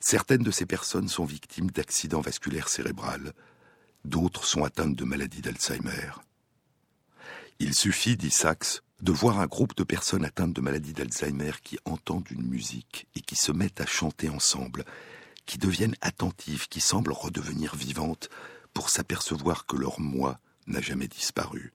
[0.01, 3.33] Certaines de ces personnes sont victimes d'accidents vasculaires cérébrales,
[4.05, 6.13] d'autres sont atteintes de maladies d'Alzheimer.
[7.59, 11.79] Il suffit, dit Sachs, de voir un groupe de personnes atteintes de maladies d'Alzheimer qui
[11.85, 14.85] entendent une musique et qui se mettent à chanter ensemble,
[15.47, 18.29] qui deviennent attentives, qui semblent redevenir vivantes
[18.73, 21.73] pour s'apercevoir que leur moi n'a jamais disparu.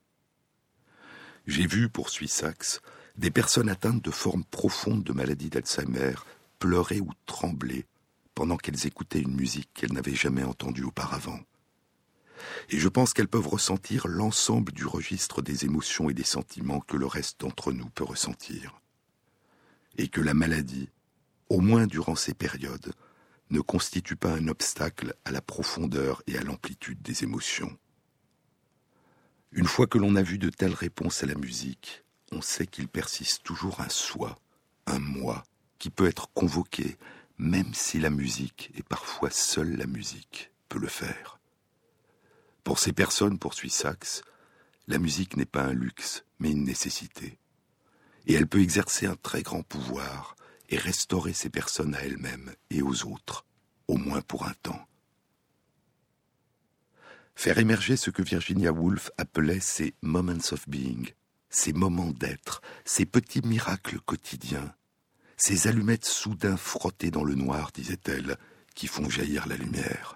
[1.47, 2.81] J'ai vu, poursuit Sachs,
[3.15, 6.13] des personnes atteintes de formes profondes de maladie d'Alzheimer
[6.59, 7.85] pleurer ou trembler
[8.35, 11.39] pendant qu'elles écoutaient une musique qu'elles n'avaient jamais entendue auparavant
[12.69, 16.97] et je pense qu'elles peuvent ressentir l'ensemble du registre des émotions et des sentiments que
[16.97, 18.81] le reste d'entre nous peut ressentir.
[19.97, 20.89] Et que la maladie,
[21.49, 22.93] au moins durant ces périodes,
[23.49, 27.75] ne constitue pas un obstacle à la profondeur et à l'amplitude des émotions.
[29.51, 32.87] Une fois que l'on a vu de telles réponses à la musique, on sait qu'il
[32.87, 34.37] persiste toujours un soi,
[34.85, 35.43] un moi,
[35.79, 36.97] qui peut être convoqué,
[37.39, 41.38] même si la musique, et parfois seule la musique, peut le faire.
[42.69, 44.21] Pour ces personnes, poursuit Sachs,
[44.87, 47.39] la musique n'est pas un luxe, mais une nécessité.
[48.27, 50.35] Et elle peut exercer un très grand pouvoir
[50.69, 53.43] et restaurer ces personnes à elles-mêmes et aux autres,
[53.87, 54.85] au moins pour un temps.
[57.33, 61.09] Faire émerger ce que Virginia Woolf appelait ces moments of being,
[61.49, 64.75] ces moments d'être, ces petits miracles quotidiens,
[65.37, 68.37] ces allumettes soudain frottées dans le noir, disait-elle,
[68.75, 70.13] qui font jaillir la lumière.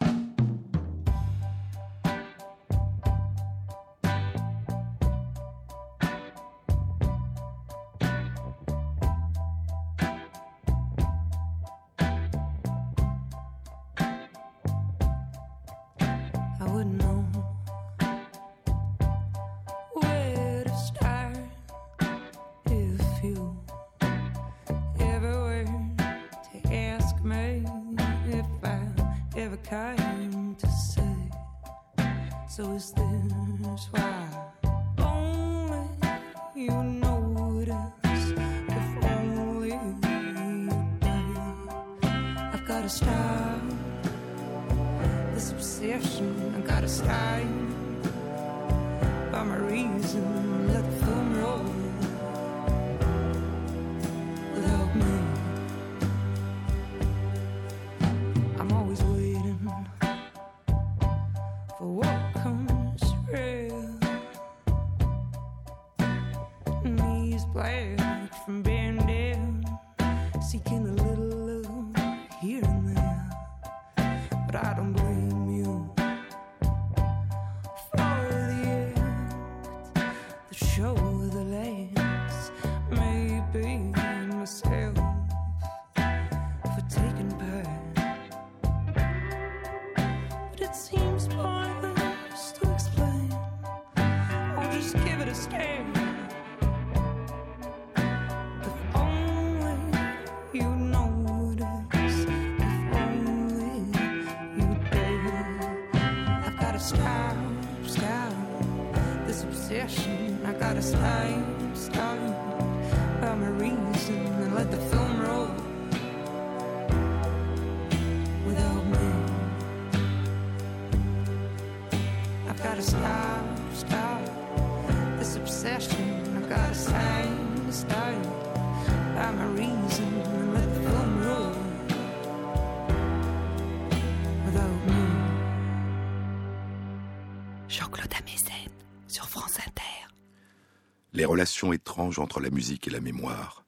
[141.24, 143.64] Les relations étranges entre la musique et la mémoire,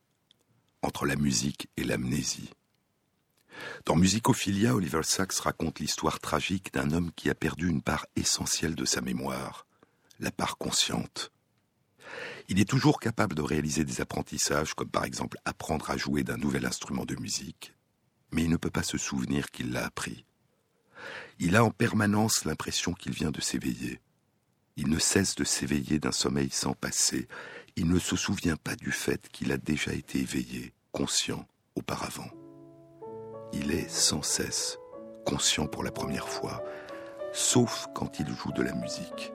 [0.82, 2.50] entre la musique et l'amnésie.
[3.86, 8.76] Dans Musicophilia, Oliver Sacks raconte l'histoire tragique d'un homme qui a perdu une part essentielle
[8.76, 9.66] de sa mémoire,
[10.20, 11.32] la part consciente.
[12.50, 16.36] Il est toujours capable de réaliser des apprentissages, comme par exemple apprendre à jouer d'un
[16.36, 17.74] nouvel instrument de musique,
[18.34, 20.26] mais il ne peut pas se souvenir qu'il l'a appris.
[21.40, 24.02] Il a en permanence l'impression qu'il vient de s'éveiller.
[24.78, 27.28] Il ne cesse de s'éveiller d'un sommeil sans passé.
[27.78, 32.30] Il ne se souvient pas du fait qu'il a déjà été éveillé, conscient, auparavant.
[33.54, 34.78] Il est sans cesse
[35.26, 36.64] conscient pour la première fois,
[37.34, 39.34] sauf quand il joue de la musique.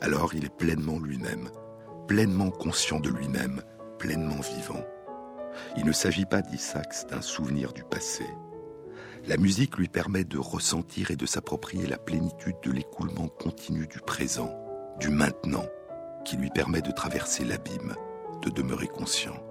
[0.00, 1.50] Alors il est pleinement lui-même,
[2.08, 3.62] pleinement conscient de lui-même,
[3.98, 4.84] pleinement vivant.
[5.76, 6.60] Il ne s'agit pas, dit
[7.10, 8.24] d'un souvenir du passé.
[9.26, 14.00] La musique lui permet de ressentir et de s'approprier la plénitude de l'écoulement continu du
[14.00, 14.54] présent,
[15.00, 15.64] du maintenant,
[16.26, 17.94] qui lui permet de traverser l'abîme,
[18.42, 19.42] de demeurer conscient.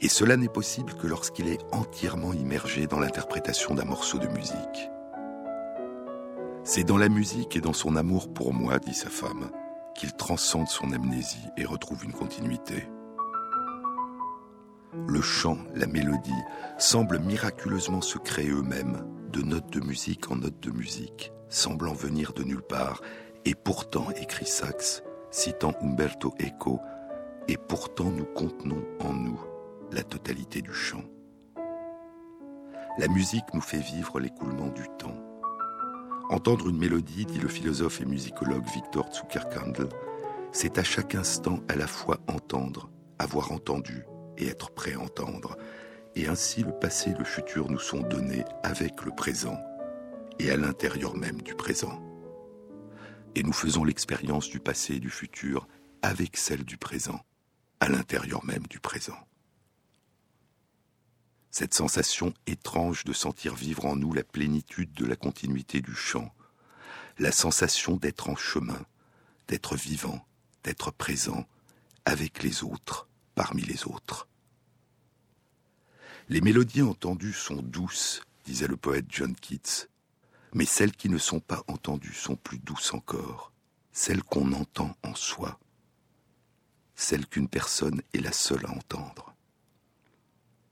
[0.00, 4.90] Et cela n'est possible que lorsqu'il est entièrement immergé dans l'interprétation d'un morceau de musique.
[6.62, 9.50] C'est dans la musique et dans son amour pour moi, dit sa femme,
[9.96, 12.88] qu'il transcende son amnésie et retrouve une continuité.
[14.94, 16.30] Le chant, la mélodie
[16.76, 22.34] semblent miraculeusement se créer eux-mêmes, de notes de musique en notes de musique, semblant venir
[22.34, 23.00] de nulle part,
[23.46, 26.78] et pourtant, écrit Sachs, citant Umberto Eco,
[27.48, 29.40] et pourtant nous contenons en nous
[29.92, 31.04] la totalité du chant.
[32.98, 35.16] La musique nous fait vivre l'écoulement du temps.
[36.28, 39.88] Entendre une mélodie, dit le philosophe et musicologue Victor Zuckerkandl,
[40.52, 44.04] c'est à chaque instant à la fois entendre, avoir entendu
[44.46, 45.56] être prêt à entendre.
[46.14, 49.58] Et ainsi le passé et le futur nous sont donnés avec le présent
[50.38, 52.00] et à l'intérieur même du présent.
[53.34, 55.66] Et nous faisons l'expérience du passé et du futur
[56.02, 57.24] avec celle du présent,
[57.80, 59.16] à l'intérieur même du présent.
[61.50, 66.34] Cette sensation étrange de sentir vivre en nous la plénitude de la continuité du chant,
[67.18, 68.80] la sensation d'être en chemin,
[69.48, 70.26] d'être vivant,
[70.64, 71.44] d'être présent
[72.04, 74.28] avec les autres, parmi les autres.
[76.32, 79.86] Les mélodies entendues sont douces, disait le poète John Keats,
[80.54, 83.52] mais celles qui ne sont pas entendues sont plus douces encore,
[83.92, 85.60] celles qu'on entend en soi,
[86.94, 89.34] celles qu'une personne est la seule à entendre.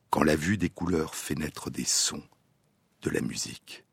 [0.08, 2.24] Quand la vue des couleurs fait naître des sons,
[3.02, 3.84] de la musique.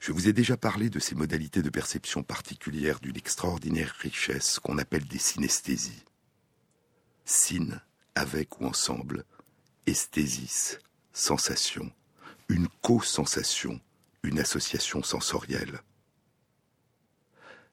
[0.00, 4.78] Je vous ai déjà parlé de ces modalités de perception particulières d'une extraordinaire richesse qu'on
[4.78, 6.02] appelle des synesthésies.
[7.26, 7.82] Syn,
[8.14, 9.26] avec ou ensemble,
[9.86, 10.78] esthésis,
[11.12, 11.90] sensation,
[12.48, 13.80] une co-sensation,
[14.22, 15.80] une association sensorielle.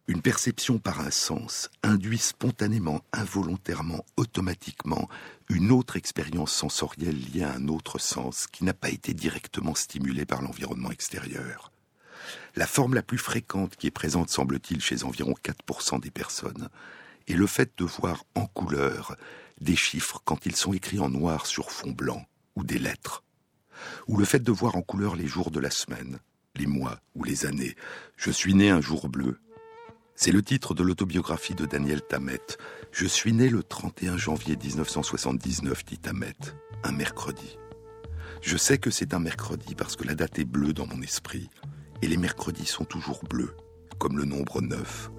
[0.08, 5.08] Une perception par un sens induit spontanément, involontairement, automatiquement
[5.50, 10.26] une autre expérience sensorielle liée à un autre sens qui n'a pas été directement stimulé
[10.26, 11.72] par l'environnement extérieur.
[12.56, 16.70] La forme la plus fréquente qui est présente, semble-t-il, chez environ 4% des personnes,
[17.28, 19.16] est le fait de voir en couleur
[19.62, 23.24] des chiffres quand ils sont écrits en noir sur fond blanc, ou des lettres,
[24.08, 26.20] ou le fait de voir en couleur les jours de la semaine,
[26.56, 27.76] les mois ou les années.
[28.18, 29.40] Je suis né un jour bleu.
[30.16, 32.42] C'est le titre de l'autobiographie de Daniel Tammet.
[32.92, 36.36] Je suis né le 31 janvier 1979, dit Tammet,
[36.84, 37.58] un mercredi.
[38.42, 41.50] Je sais que c'est un mercredi parce que la date est bleue dans mon esprit,
[42.02, 43.56] et les mercredis sont toujours bleus,
[44.00, 45.12] comme le nombre 9,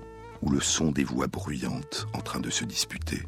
[0.43, 3.23] ou le son des voix bruyantes en train de se disputer.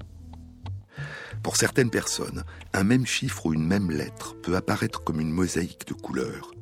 [1.45, 2.43] Pour certaines personnes,
[2.73, 6.53] un même chiffre ou une même lettre peut apparaître comme une mosaïque de couleurs.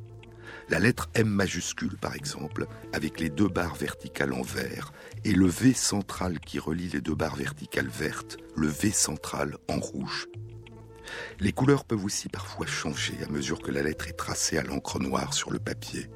[0.68, 4.92] La lettre M majuscule, par exemple, avec les deux barres verticales en vert,
[5.24, 9.78] et le V central qui relie les deux barres verticales vertes, le V central en
[9.78, 10.26] rouge.
[11.38, 14.98] Les couleurs peuvent aussi parfois changer à mesure que la lettre est tracée à l'encre
[14.98, 16.10] noire sur le papier.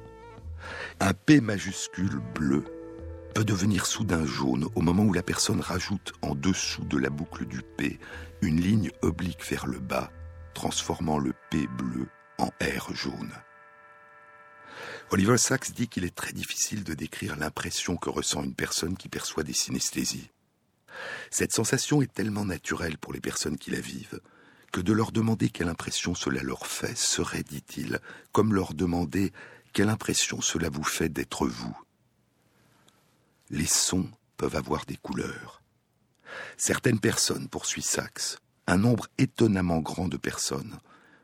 [0.99, 2.65] Un P majuscule bleu
[3.33, 7.45] peut devenir soudain jaune au moment où la personne rajoute en dessous de la boucle
[7.45, 7.99] du P
[8.41, 10.11] une ligne oblique vers le bas,
[10.53, 12.07] transformant le P bleu
[12.37, 13.33] en R jaune.
[15.09, 19.09] Oliver Sacks dit qu'il est très difficile de décrire l'impression que ressent une personne qui
[19.09, 20.29] perçoit des synesthésies.
[21.31, 24.19] Cette sensation est tellement naturelle pour les personnes qui la vivent
[24.71, 27.99] que de leur demander quelle impression cela leur fait serait, dit-il,
[28.31, 29.31] comme leur demander
[29.73, 31.75] quelle impression cela vous fait d'être vous.
[33.49, 35.61] Les sons peuvent avoir des couleurs.
[36.57, 40.77] Certaines personnes, poursuit Sachs, un nombre étonnamment grand de personnes,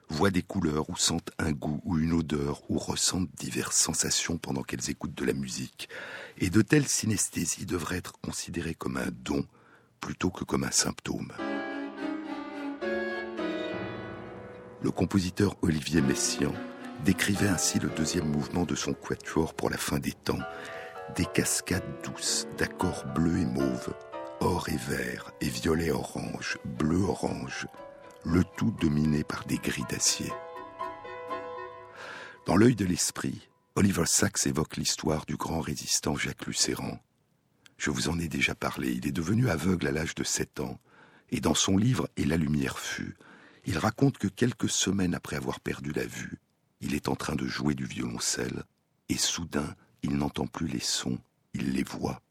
[0.09, 4.61] voient des couleurs ou sentent un goût ou une odeur ou ressentent diverses sensations pendant
[4.61, 5.89] qu'elles écoutent de la musique,
[6.37, 9.45] et de telles synesthésies devraient être considérées comme un don
[9.99, 11.31] plutôt que comme un symptôme.
[14.83, 16.53] Le compositeur Olivier Messiaen
[17.05, 20.39] décrivait ainsi le deuxième mouvement de son quatuor pour la fin des temps,
[21.15, 23.93] des cascades douces d'accords bleus et mauves,
[24.43, 27.65] or et vert et violet orange, bleu orange,
[28.25, 30.31] le tout dominé par des grilles d'acier.
[32.45, 36.99] Dans l'œil de l'esprit, Oliver Sacks évoque l'histoire du grand résistant Jacques Lucéran.
[37.77, 40.79] Je vous en ai déjà parlé, il est devenu aveugle à l'âge de 7 ans,
[41.31, 43.15] et dans son livre Et la lumière fut,
[43.65, 46.37] il raconte que quelques semaines après avoir perdu la vue,
[46.81, 48.63] il est en train de jouer du violoncelle,
[49.07, 51.19] et soudain, il n'entend plus les sons,
[51.53, 52.21] il les voit.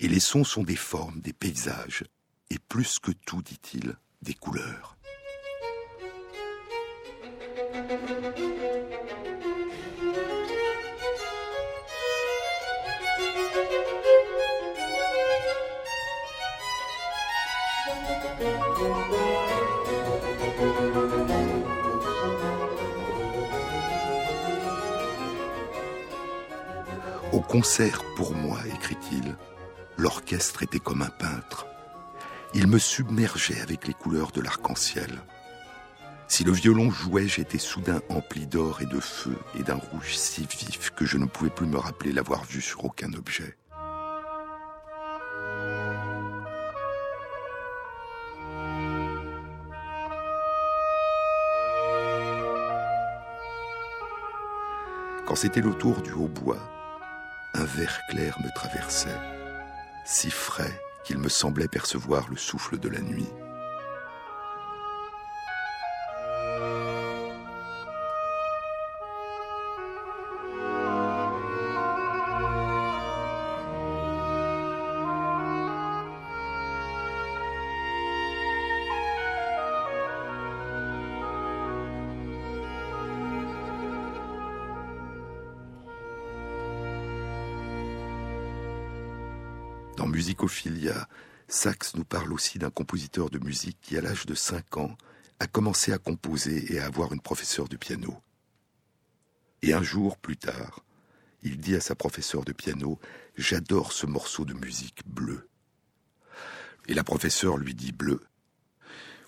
[0.00, 2.04] Et les sons sont des formes, des paysages,
[2.50, 4.96] et plus que tout, dit-il, des couleurs.
[27.32, 29.36] Au concert, pour moi, écrit-il,
[29.96, 31.66] l'orchestre était comme un peintre.
[32.54, 35.20] Il me submergeait avec les couleurs de l'arc-en-ciel.
[36.28, 40.46] Si le violon jouait, j'étais soudain empli d'or et de feu et d'un rouge si
[40.46, 43.56] vif que je ne pouvais plus me rappeler l'avoir vu sur aucun objet.
[55.26, 56.58] Quand c'était le tour du hautbois,
[57.54, 59.35] un vert clair me traversait,
[60.06, 63.28] si frais qu'il me semblait percevoir le souffle de la nuit.
[90.06, 91.08] Dans Musicophilia,
[91.48, 94.96] Sachs nous parle aussi d'un compositeur de musique qui, à l'âge de 5 ans,
[95.40, 98.16] a commencé à composer et à avoir une professeure de piano.
[99.62, 100.84] Et un jour plus tard,
[101.42, 103.00] il dit à sa professeure de piano
[103.36, 105.48] J'adore ce morceau de musique bleu.
[106.86, 108.22] Et la professeure lui dit Bleu.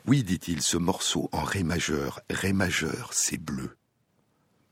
[0.07, 3.77] Oui, dit-il, ce morceau en Ré majeur, Ré majeur, c'est bleu.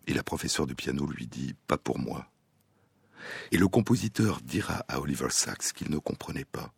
[0.07, 2.31] Et la professeure de piano lui dit Pas pour moi.
[3.53, 6.73] Et le compositeur dira à Oliver Sacks qu'il ne comprenait pas.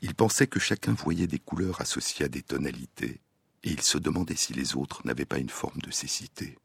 [0.00, 3.20] Il pensait que chacun voyait des couleurs associées à des tonalités,
[3.62, 6.58] et il se demandait si les autres n'avaient pas une forme de cécité.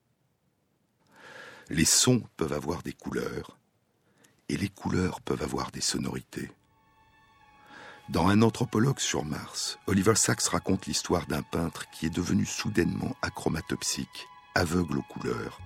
[1.70, 3.57] Les sons peuvent avoir des couleurs,
[4.49, 6.51] et les couleurs peuvent avoir des sonorités.
[8.09, 13.15] Dans Un anthropologue sur Mars, Oliver Sacks raconte l'histoire d'un peintre qui est devenu soudainement
[13.22, 15.59] achromatopsique, aveugle aux couleurs,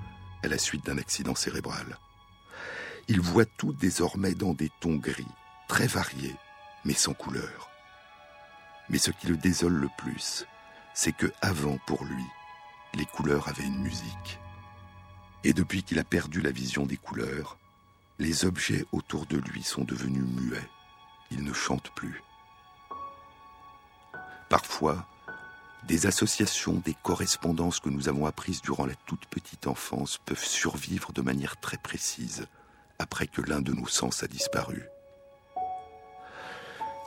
[0.43, 1.97] à la suite d'un accident cérébral.
[3.09, 5.27] Il voit tout désormais dans des tons gris,
[5.67, 6.35] très variés,
[6.85, 7.69] mais sans couleur.
[8.89, 10.45] Mais ce qui le désole le plus,
[10.93, 12.23] c'est que avant, pour lui,
[12.93, 14.39] les couleurs avaient une musique.
[15.43, 17.57] Et depuis qu'il a perdu la vision des couleurs,
[18.19, 20.69] les objets autour de lui sont devenus muets.
[21.31, 22.23] Ils ne chantent plus.
[24.47, 25.07] Parfois,
[25.87, 31.11] des associations, des correspondances que nous avons apprises durant la toute petite enfance peuvent survivre
[31.11, 32.47] de manière très précise
[33.03, 34.87] après que l'un de nos sens a disparu.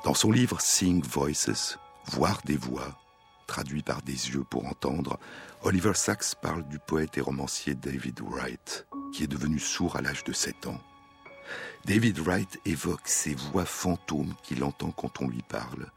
[0.04, 1.78] Dans son livre Sing Voices,
[2.12, 2.96] Voir des voix,
[3.48, 5.18] traduit par des yeux pour entendre,
[5.62, 10.22] Oliver Sacks parle du poète et romancier David Wright, qui est devenu sourd à l'âge
[10.22, 10.80] de 7 ans.
[11.86, 15.90] David Wright évoque ces voix fantômes qu'il entend quand on lui parle,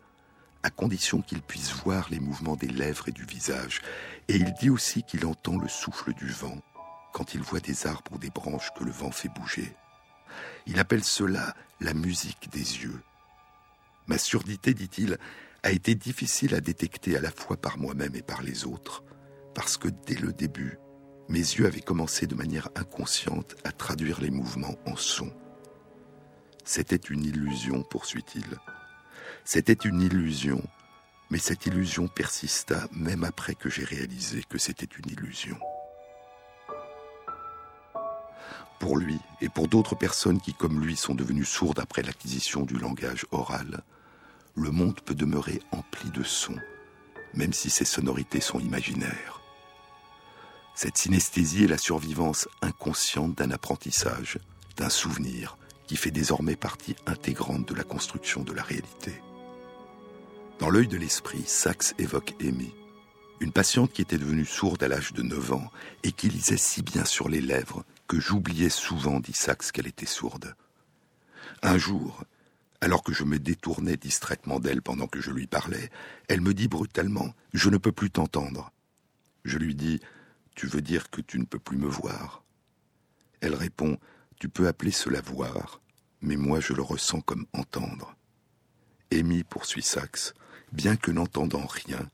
[0.64, 3.82] à condition qu'il puisse voir les mouvements des lèvres et du visage,
[4.30, 6.58] et il dit aussi qu'il entend le souffle du vent
[7.14, 9.76] quand il voit des arbres ou des branches que le vent fait bouger.
[10.68, 13.02] Il appelle cela la musique des yeux.
[14.08, 15.18] Ma surdité, dit-il,
[15.64, 19.04] a été difficile à détecter à la fois par moi-même et par les autres,
[19.54, 20.78] parce que dès le début,
[21.28, 25.34] mes yeux avaient commencé de manière inconsciente à traduire les mouvements en sons.
[26.64, 28.46] C'était une illusion, poursuit-il.
[29.44, 30.62] C'était une illusion,
[31.30, 35.58] mais cette illusion persista même après que j'ai réalisé que c'était une illusion.
[38.80, 42.78] Pour lui et pour d'autres personnes qui, comme lui, sont devenues sourdes après l'acquisition du
[42.78, 43.84] langage oral,
[44.56, 46.60] le monde peut demeurer empli de sons,
[47.34, 49.42] même si ces sonorités sont imaginaires.
[50.76, 54.40] Cette synesthésie est la survivance inconsciente d'un apprentissage,
[54.78, 55.58] d'un souvenir,
[55.88, 59.22] qui fait désormais partie intégrante de la construction de la réalité.
[60.60, 62.74] Dans l'œil de l'esprit, Sachs évoque Amy,
[63.42, 65.72] une patiente qui était devenue sourde à l'âge de 9 ans
[66.04, 70.08] et qui lisait si bien sur les lèvres que j'oubliais souvent, dit Sachs, qu'elle était
[70.08, 70.56] sourde.
[71.62, 72.24] Un jour,
[72.82, 75.92] alors que je me détournais distraitement d'elle pendant que je lui parlais,
[76.28, 78.72] elle me dit brutalement Je ne peux plus t'entendre.
[79.46, 80.02] Je lui dis
[80.56, 82.44] Tu veux dire que tu ne peux plus me voir?
[83.42, 84.00] Elle répond
[84.40, 85.80] Tu peux appeler cela voir,
[86.22, 88.16] mais moi je le ressens comme entendre.
[89.14, 90.34] Amy, poursuit Saxe,
[90.72, 92.10] bien que n'entendant rien,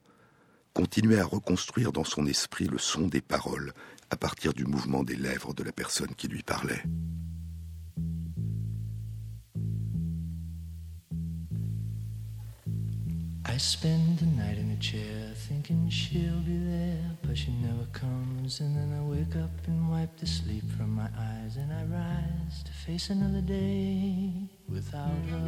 [0.74, 3.72] continuait à reconstruire dans son esprit le son des paroles
[4.10, 6.82] à partir du mouvement des lèvres de la personne qui lui parlait.
[13.48, 18.60] I spend the night in a chair thinking she'll be there, but she never comes.
[18.60, 22.62] And then I wake up and wipe the sleep from my eyes, and I rise
[22.64, 24.30] to face another day
[24.68, 25.46] without her.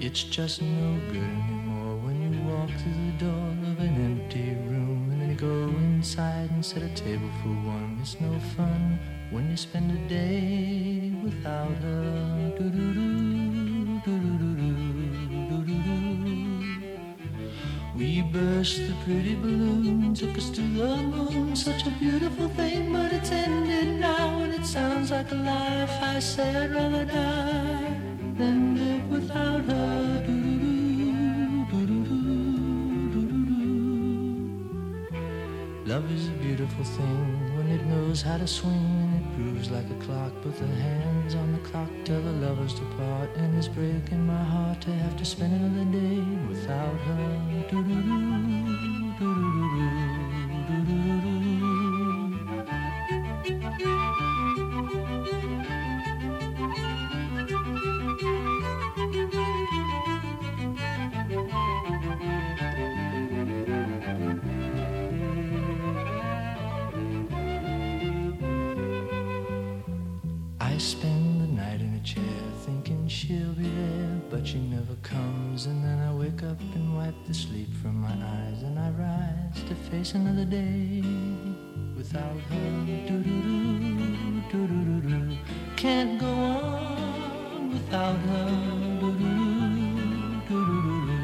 [0.00, 1.65] It's just no good anymore
[2.46, 6.82] walk through the door of an empty room and then you go inside and set
[6.82, 7.98] a table for one.
[8.00, 8.98] It's no fun
[9.30, 12.52] when you spend a day without her.
[12.58, 14.72] Do-do-do, do-do-do-do,
[15.50, 15.96] do-do-do.
[17.96, 21.56] We burst the pretty balloon, took us to the moon.
[21.56, 25.90] Such a beautiful thing, but it's ended now, and it sounds like a life.
[26.00, 28.00] I say I'd rather die
[28.38, 30.45] than live without her.
[35.96, 39.88] Love is a beautiful thing when it knows how to swing and it grooves like
[39.90, 40.30] a clock.
[40.42, 44.44] But the hands on the clock tell the lovers to part, and it's breaking my
[44.44, 46.20] heart to have to spend another day
[46.50, 47.40] without her.
[47.70, 47.94] Do-do-do,
[49.18, 50.15] do-do-do-do.
[70.76, 72.22] I spend the night in a chair
[72.66, 75.64] thinking she'll be there, but she never comes.
[75.64, 79.64] And then I wake up and wipe the sleep from my eyes, and I rise
[79.70, 81.02] to face another day
[81.96, 82.70] without her.
[83.08, 85.38] Do-do-do, do-do-do-do.
[85.76, 88.50] Can't go on without her.
[89.00, 91.18] Do-do-do, do-do-do-do.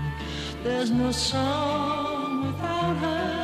[0.64, 3.42] There's no song without her.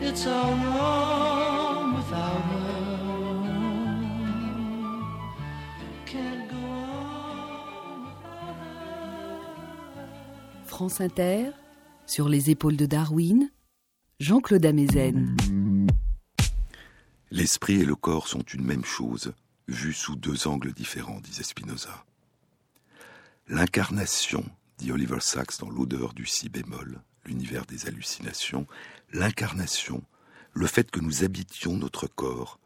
[0.00, 0.56] It's all
[11.00, 11.50] Inter,
[12.06, 13.50] sur les épaules de Darwin,
[14.20, 15.36] Jean-Claude Amezen.
[17.30, 19.32] L'esprit et le corps sont une même chose,
[19.68, 22.04] vus sous deux angles différents, disait Spinoza.
[23.48, 24.44] L'incarnation,
[24.78, 28.66] dit Oliver Sacks dans L'odeur du si bémol, l'univers des hallucinations,
[29.12, 30.02] l'incarnation,
[30.52, 32.58] le fait que nous habitions notre corps,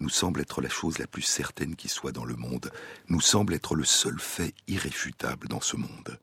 [0.00, 2.70] nous semble être la chose la plus certaine qui soit dans le monde,
[3.08, 6.18] nous semble être le seul fait irréfutable dans ce monde.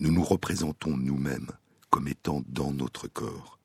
[0.00, 1.50] Nous nous représentons nous-mêmes
[1.90, 3.58] comme étant dans notre corps.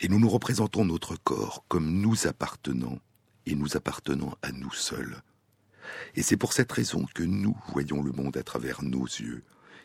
[0.00, 2.98] Et nous nous représentons notre corps comme nous appartenant
[3.46, 5.22] et nous appartenant à nous seuls.
[6.14, 9.42] Et c'est pour cette raison que nous voyons le monde à travers nos yeux,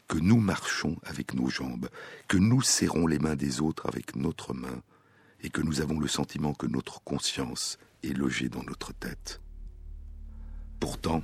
[0.09, 1.89] que nous marchons avec nos jambes,
[2.27, 4.81] que nous serrons les mains des autres avec notre main,
[5.41, 9.41] et que nous avons le sentiment que notre conscience est logée dans notre tête.
[10.79, 11.23] Pourtant,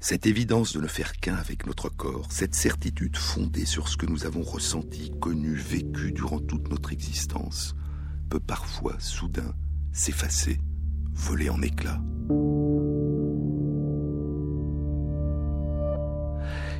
[0.00, 4.06] cette évidence de ne faire qu'un avec notre corps, cette certitude fondée sur ce que
[4.06, 7.74] nous avons ressenti, connu, vécu durant toute notre existence,
[8.28, 9.54] peut parfois, soudain,
[9.92, 10.60] s'effacer,
[11.12, 12.00] voler en éclats.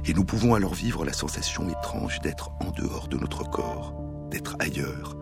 [0.08, 3.94] Et nous pouvons alors vivre la sensation étrange d'être en dehors de notre corps,
[4.30, 5.16] d'être ailleurs,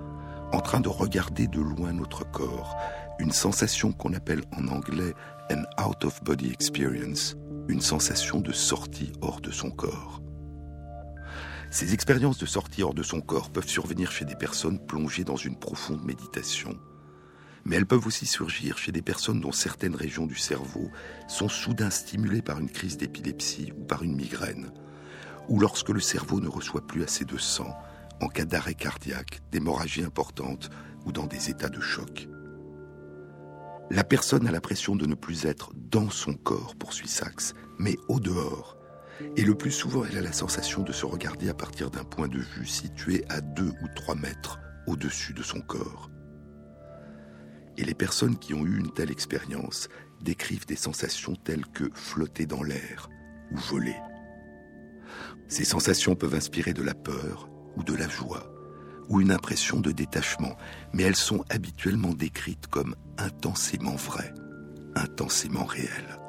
[0.53, 2.77] en train de regarder de loin notre corps,
[3.19, 5.15] une sensation qu'on appelle en anglais
[5.51, 7.37] an out-of-body experience,
[7.69, 10.23] une sensation de sortie hors de son corps.
[11.71, 15.37] Ces expériences de sortie hors de son corps peuvent survenir chez des personnes plongées dans
[15.37, 16.79] une profonde méditation.
[17.65, 20.91] Mais elles peuvent aussi surgir chez des personnes dont certaines régions du cerveau
[21.27, 24.71] sont soudain stimulées par une crise d'épilepsie ou par une migraine,
[25.49, 27.75] ou lorsque le cerveau ne reçoit plus assez de sang,
[28.21, 30.71] en cas d'arrêt cardiaque, d'hémorragie importante
[31.07, 32.29] ou dans des états de choc.
[33.95, 38.19] La personne a l'impression de ne plus être dans son corps, poursuit Sachs, mais au
[38.19, 38.77] dehors.
[39.37, 42.27] Et le plus souvent, elle a la sensation de se regarder à partir d'un point
[42.27, 46.11] de vue situé à deux ou trois mètres au-dessus de son corps.
[47.79, 49.89] Et les personnes qui ont eu une telle expérience
[50.21, 53.09] décrivent des sensations telles que flotter dans l'air
[53.53, 53.97] ou voler.
[55.47, 58.54] Ces sensations peuvent inspirer de la peur ou de la joie
[59.09, 60.57] ou une impression de détachement,
[60.93, 64.35] mais elles sont habituellement décrites comme intensément vraies,
[64.95, 66.21] intensément réelles.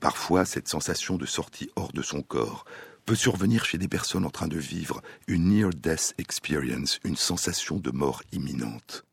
[0.00, 2.64] Parfois, cette sensation de sortie hors de son corps
[3.04, 7.90] peut survenir chez des personnes en train de vivre une near-death experience, une sensation de
[7.90, 9.04] mort imminente.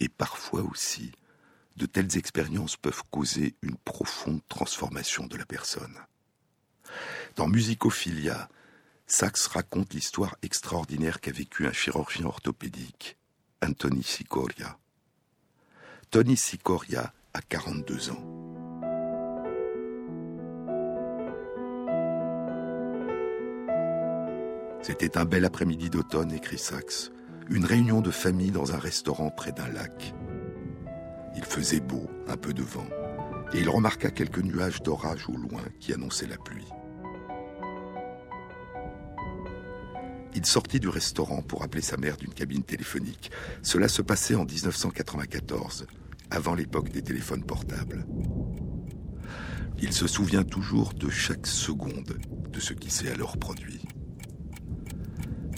[0.00, 1.12] Et parfois aussi,
[1.76, 5.96] de telles expériences peuvent causer une profonde transformation de la personne.
[7.36, 8.48] Dans Musicophilia,
[9.06, 13.18] Sachs raconte l'histoire extraordinaire qu'a vécue un chirurgien orthopédique,
[13.62, 14.78] Anthony Sicoria.
[16.10, 18.24] Tony Sicoria a 42 ans.
[24.80, 27.10] C'était un bel après-midi d'automne, écrit Sachs,
[27.50, 30.14] une réunion de famille dans un restaurant près d'un lac.
[31.36, 32.86] Il faisait beau, un peu de vent,
[33.52, 36.68] et il remarqua quelques nuages d'orage au loin qui annonçaient la pluie.
[40.34, 43.30] Il sortit du restaurant pour appeler sa mère d'une cabine téléphonique.
[43.62, 45.86] Cela se passait en 1994,
[46.30, 48.06] avant l'époque des téléphones portables.
[49.80, 52.18] Il se souvient toujours de chaque seconde
[52.50, 53.80] de ce qui s'est alors produit.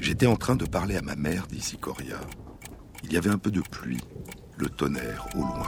[0.01, 2.21] J'étais en train de parler à ma mère, dit Sicoria.
[3.05, 4.03] Il y avait un peu de pluie,
[4.57, 5.67] le tonnerre au loin.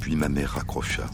[0.00, 1.06] Puis ma mère raccrocha.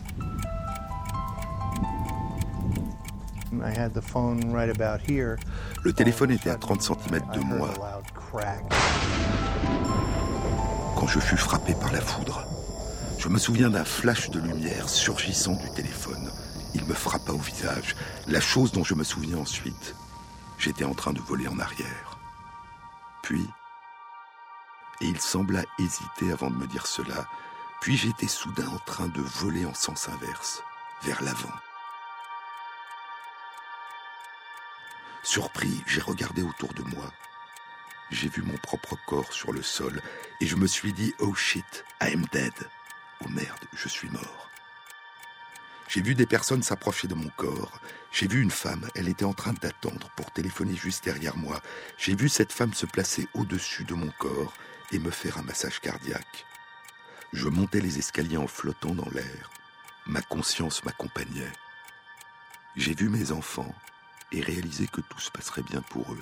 [5.83, 7.71] Le téléphone était à 30 cm de moi
[10.97, 12.47] quand je fus frappé par la foudre.
[13.19, 16.31] Je me souviens d'un flash de lumière surgissant du téléphone.
[16.75, 17.97] Il me frappa au visage.
[18.27, 19.95] La chose dont je me souviens ensuite,
[20.59, 22.19] j'étais en train de voler en arrière.
[23.23, 23.47] Puis,
[25.01, 27.27] et il sembla hésiter avant de me dire cela,
[27.81, 30.63] puis j'étais soudain en train de voler en sens inverse,
[31.03, 31.53] vers l'avant.
[35.25, 37.11] Surpris, j'ai regardé autour de moi.
[38.11, 40.03] J'ai vu mon propre corps sur le sol
[40.43, 42.53] et je me suis dit Oh shit, I'm dead.
[43.25, 44.51] Oh merde, je suis mort.
[45.89, 47.81] J'ai vu des personnes s'approcher de mon corps.
[48.13, 51.63] J'ai vu une femme, elle était en train d'attendre pour téléphoner juste derrière moi.
[51.97, 54.53] J'ai vu cette femme se placer au-dessus de mon corps
[54.93, 56.45] et me faire un massage cardiaque.
[57.33, 59.51] Je montais les escaliers en flottant dans l'air.
[60.07, 61.53] Ma conscience m'accompagnait.
[62.77, 63.75] J'ai vu mes enfants,
[64.35, 66.21] et réaliser que tout se passerait bien pour eux.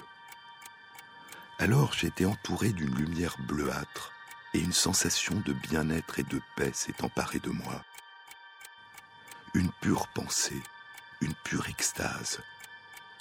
[1.59, 4.13] Alors j'étais entouré d'une lumière bleuâtre
[4.55, 7.85] et une sensation de bien-être et de paix s'est emparée de moi.
[9.55, 10.63] Une pure pensée,
[11.21, 12.41] une pure extase.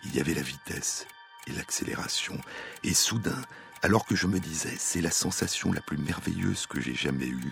[0.03, 1.05] Il y avait la vitesse
[1.47, 2.39] et l'accélération,
[2.83, 3.41] et soudain,
[3.81, 7.51] alors que je me disais c'est la sensation la plus merveilleuse que j'ai jamais eue,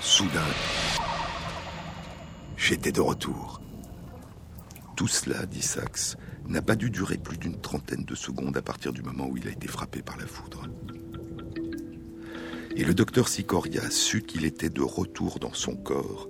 [0.00, 0.46] soudain,
[2.56, 3.60] j'étais de retour.
[4.96, 6.16] Tout cela, dit Sachs,
[6.50, 9.48] n'a pas dû durer plus d'une trentaine de secondes à partir du moment où il
[9.48, 10.66] a été frappé par la foudre.
[12.76, 16.28] Et le docteur Sicoria sut qu'il était de retour dans son corps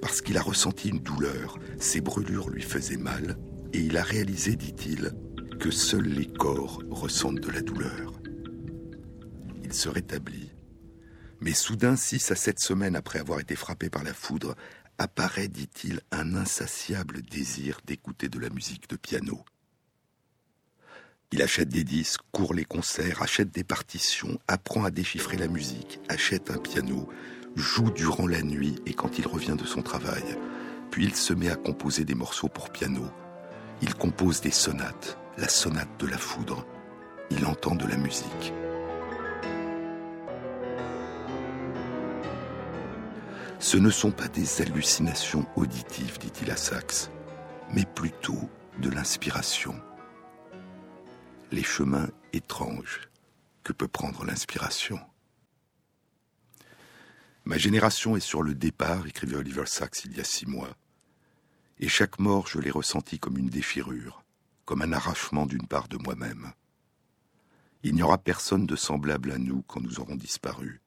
[0.00, 3.36] parce qu'il a ressenti une douleur, ses brûlures lui faisaient mal,
[3.72, 5.12] et il a réalisé, dit-il,
[5.58, 8.12] que seuls les corps ressentent de la douleur.
[9.64, 10.52] Il se rétablit.
[11.40, 14.54] Mais soudain, six à sept semaines après avoir été frappé par la foudre,
[14.98, 19.44] apparaît, dit-il, un insatiable désir d'écouter de la musique de piano.
[21.32, 25.98] Il achète des disques, court les concerts, achète des partitions, apprend à déchiffrer la musique,
[26.08, 27.08] achète un piano,
[27.56, 30.22] joue durant la nuit et quand il revient de son travail.
[30.92, 33.10] Puis il se met à composer des morceaux pour piano.
[33.82, 36.64] Il compose des sonates, la sonate de la foudre.
[37.30, 38.52] Il entend de la musique.
[43.58, 47.10] Ce ne sont pas des hallucinations auditives, dit-il à Saxe,
[47.72, 48.48] mais plutôt
[48.78, 49.74] de l'inspiration
[51.52, 53.08] les chemins étranges
[53.62, 54.98] que peut prendre l'inspiration.
[57.44, 60.76] Ma génération est sur le départ, écrivait Oliver Sacks il y a six mois.
[61.78, 64.24] Et chaque mort, je l'ai ressenti comme une déchirure,
[64.64, 66.52] comme un arrachement d'une part de moi-même.
[67.84, 70.80] Il n'y aura personne de semblable à nous quand nous aurons disparu.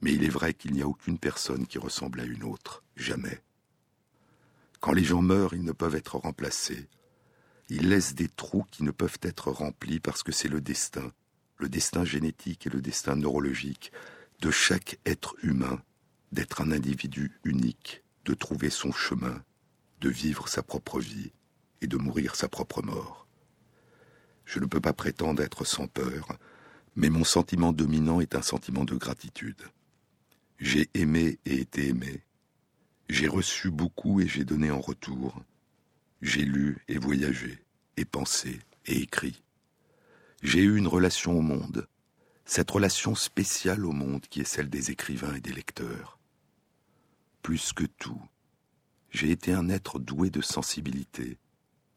[0.00, 3.42] Mais il est vrai qu'il n'y a aucune personne qui ressemble à une autre, jamais.
[4.80, 6.88] Quand les gens meurent, ils ne peuvent être remplacés.
[7.68, 11.12] Ils laissent des trous qui ne peuvent être remplis parce que c'est le destin,
[11.58, 13.92] le destin génétique et le destin neurologique
[14.40, 15.82] de chaque être humain
[16.32, 19.42] d'être un individu unique, de trouver son chemin,
[20.00, 21.32] de vivre sa propre vie
[21.80, 23.26] et de mourir sa propre mort.
[24.44, 26.36] Je ne peux pas prétendre être sans peur,
[26.96, 29.62] mais mon sentiment dominant est un sentiment de gratitude.
[30.58, 32.22] J'ai aimé et été aimé.
[33.08, 35.42] J'ai reçu beaucoup et j'ai donné en retour.
[36.24, 37.62] J'ai lu et voyagé,
[37.98, 39.42] et pensé et écrit.
[40.42, 41.86] J'ai eu une relation au monde,
[42.46, 46.18] cette relation spéciale au monde qui est celle des écrivains et des lecteurs.
[47.42, 48.22] Plus que tout,
[49.10, 51.36] j'ai été un être doué de sensibilité,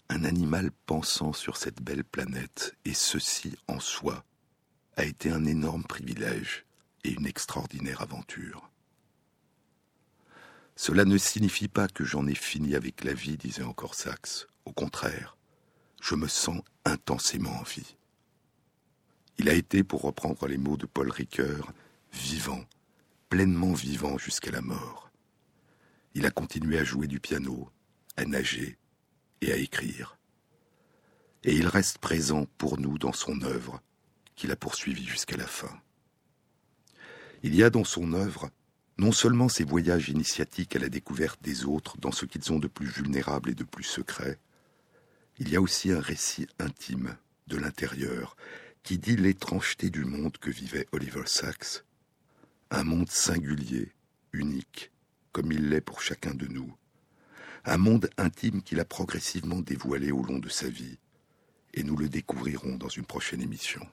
[0.09, 4.25] un animal pensant sur cette belle planète, et ceci en soi
[4.97, 6.65] a été un énorme privilège
[7.05, 8.69] et une extraordinaire aventure.
[10.77, 14.47] Cela ne signifie pas que j'en ai fini avec la vie, disait encore Saxe.
[14.63, 15.35] Au contraire,
[15.99, 17.97] je me sens intensément en vie.
[19.39, 21.73] Il a été, pour reprendre les mots de Paul Ricoeur,
[22.13, 22.63] vivant,
[23.27, 25.09] pleinement vivant jusqu'à la mort.
[26.13, 27.71] Il a continué à jouer du piano,
[28.15, 28.77] à nager
[29.41, 30.19] et à écrire.
[31.43, 33.81] Et il reste présent pour nous dans son œuvre,
[34.35, 35.81] qu'il a poursuivie jusqu'à la fin.
[37.41, 38.51] Il y a dans son œuvre
[38.97, 42.67] non seulement ses voyages initiatiques à la découverte des autres dans ce qu'ils ont de
[42.67, 44.39] plus vulnérable et de plus secret,
[45.37, 47.15] il y a aussi un récit intime
[47.47, 48.35] de l'intérieur
[48.81, 51.83] qui dit l'étrangeté du monde que vivait Oliver Sacks,
[52.71, 53.91] un monde singulier,
[54.33, 54.91] unique,
[55.31, 56.73] comme il l'est pour chacun de nous,
[57.65, 60.97] un monde intime qu'il a progressivement dévoilé au long de sa vie,
[61.73, 63.85] et nous le découvrirons dans une prochaine émission.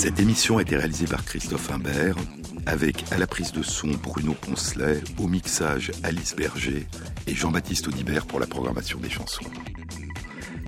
[0.00, 2.16] Cette émission a été réalisée par Christophe Imbert,
[2.64, 6.86] avec à la prise de son Bruno Poncelet, au mixage Alice Berger
[7.26, 9.44] et Jean-Baptiste Audibert pour la programmation des chansons.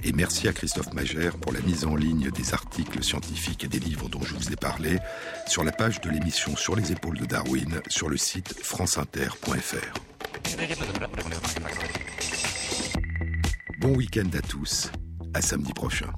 [0.04, 3.78] Et merci à Christophe Magère pour la mise en ligne des articles scientifiques et des
[3.80, 4.98] livres dont je vous ai parlé
[5.46, 9.94] sur la page de l'émission Sur les épaules de Darwin sur le site franceinter.fr.
[13.78, 14.92] Bon week-end à tous,
[15.32, 16.12] à samedi prochain.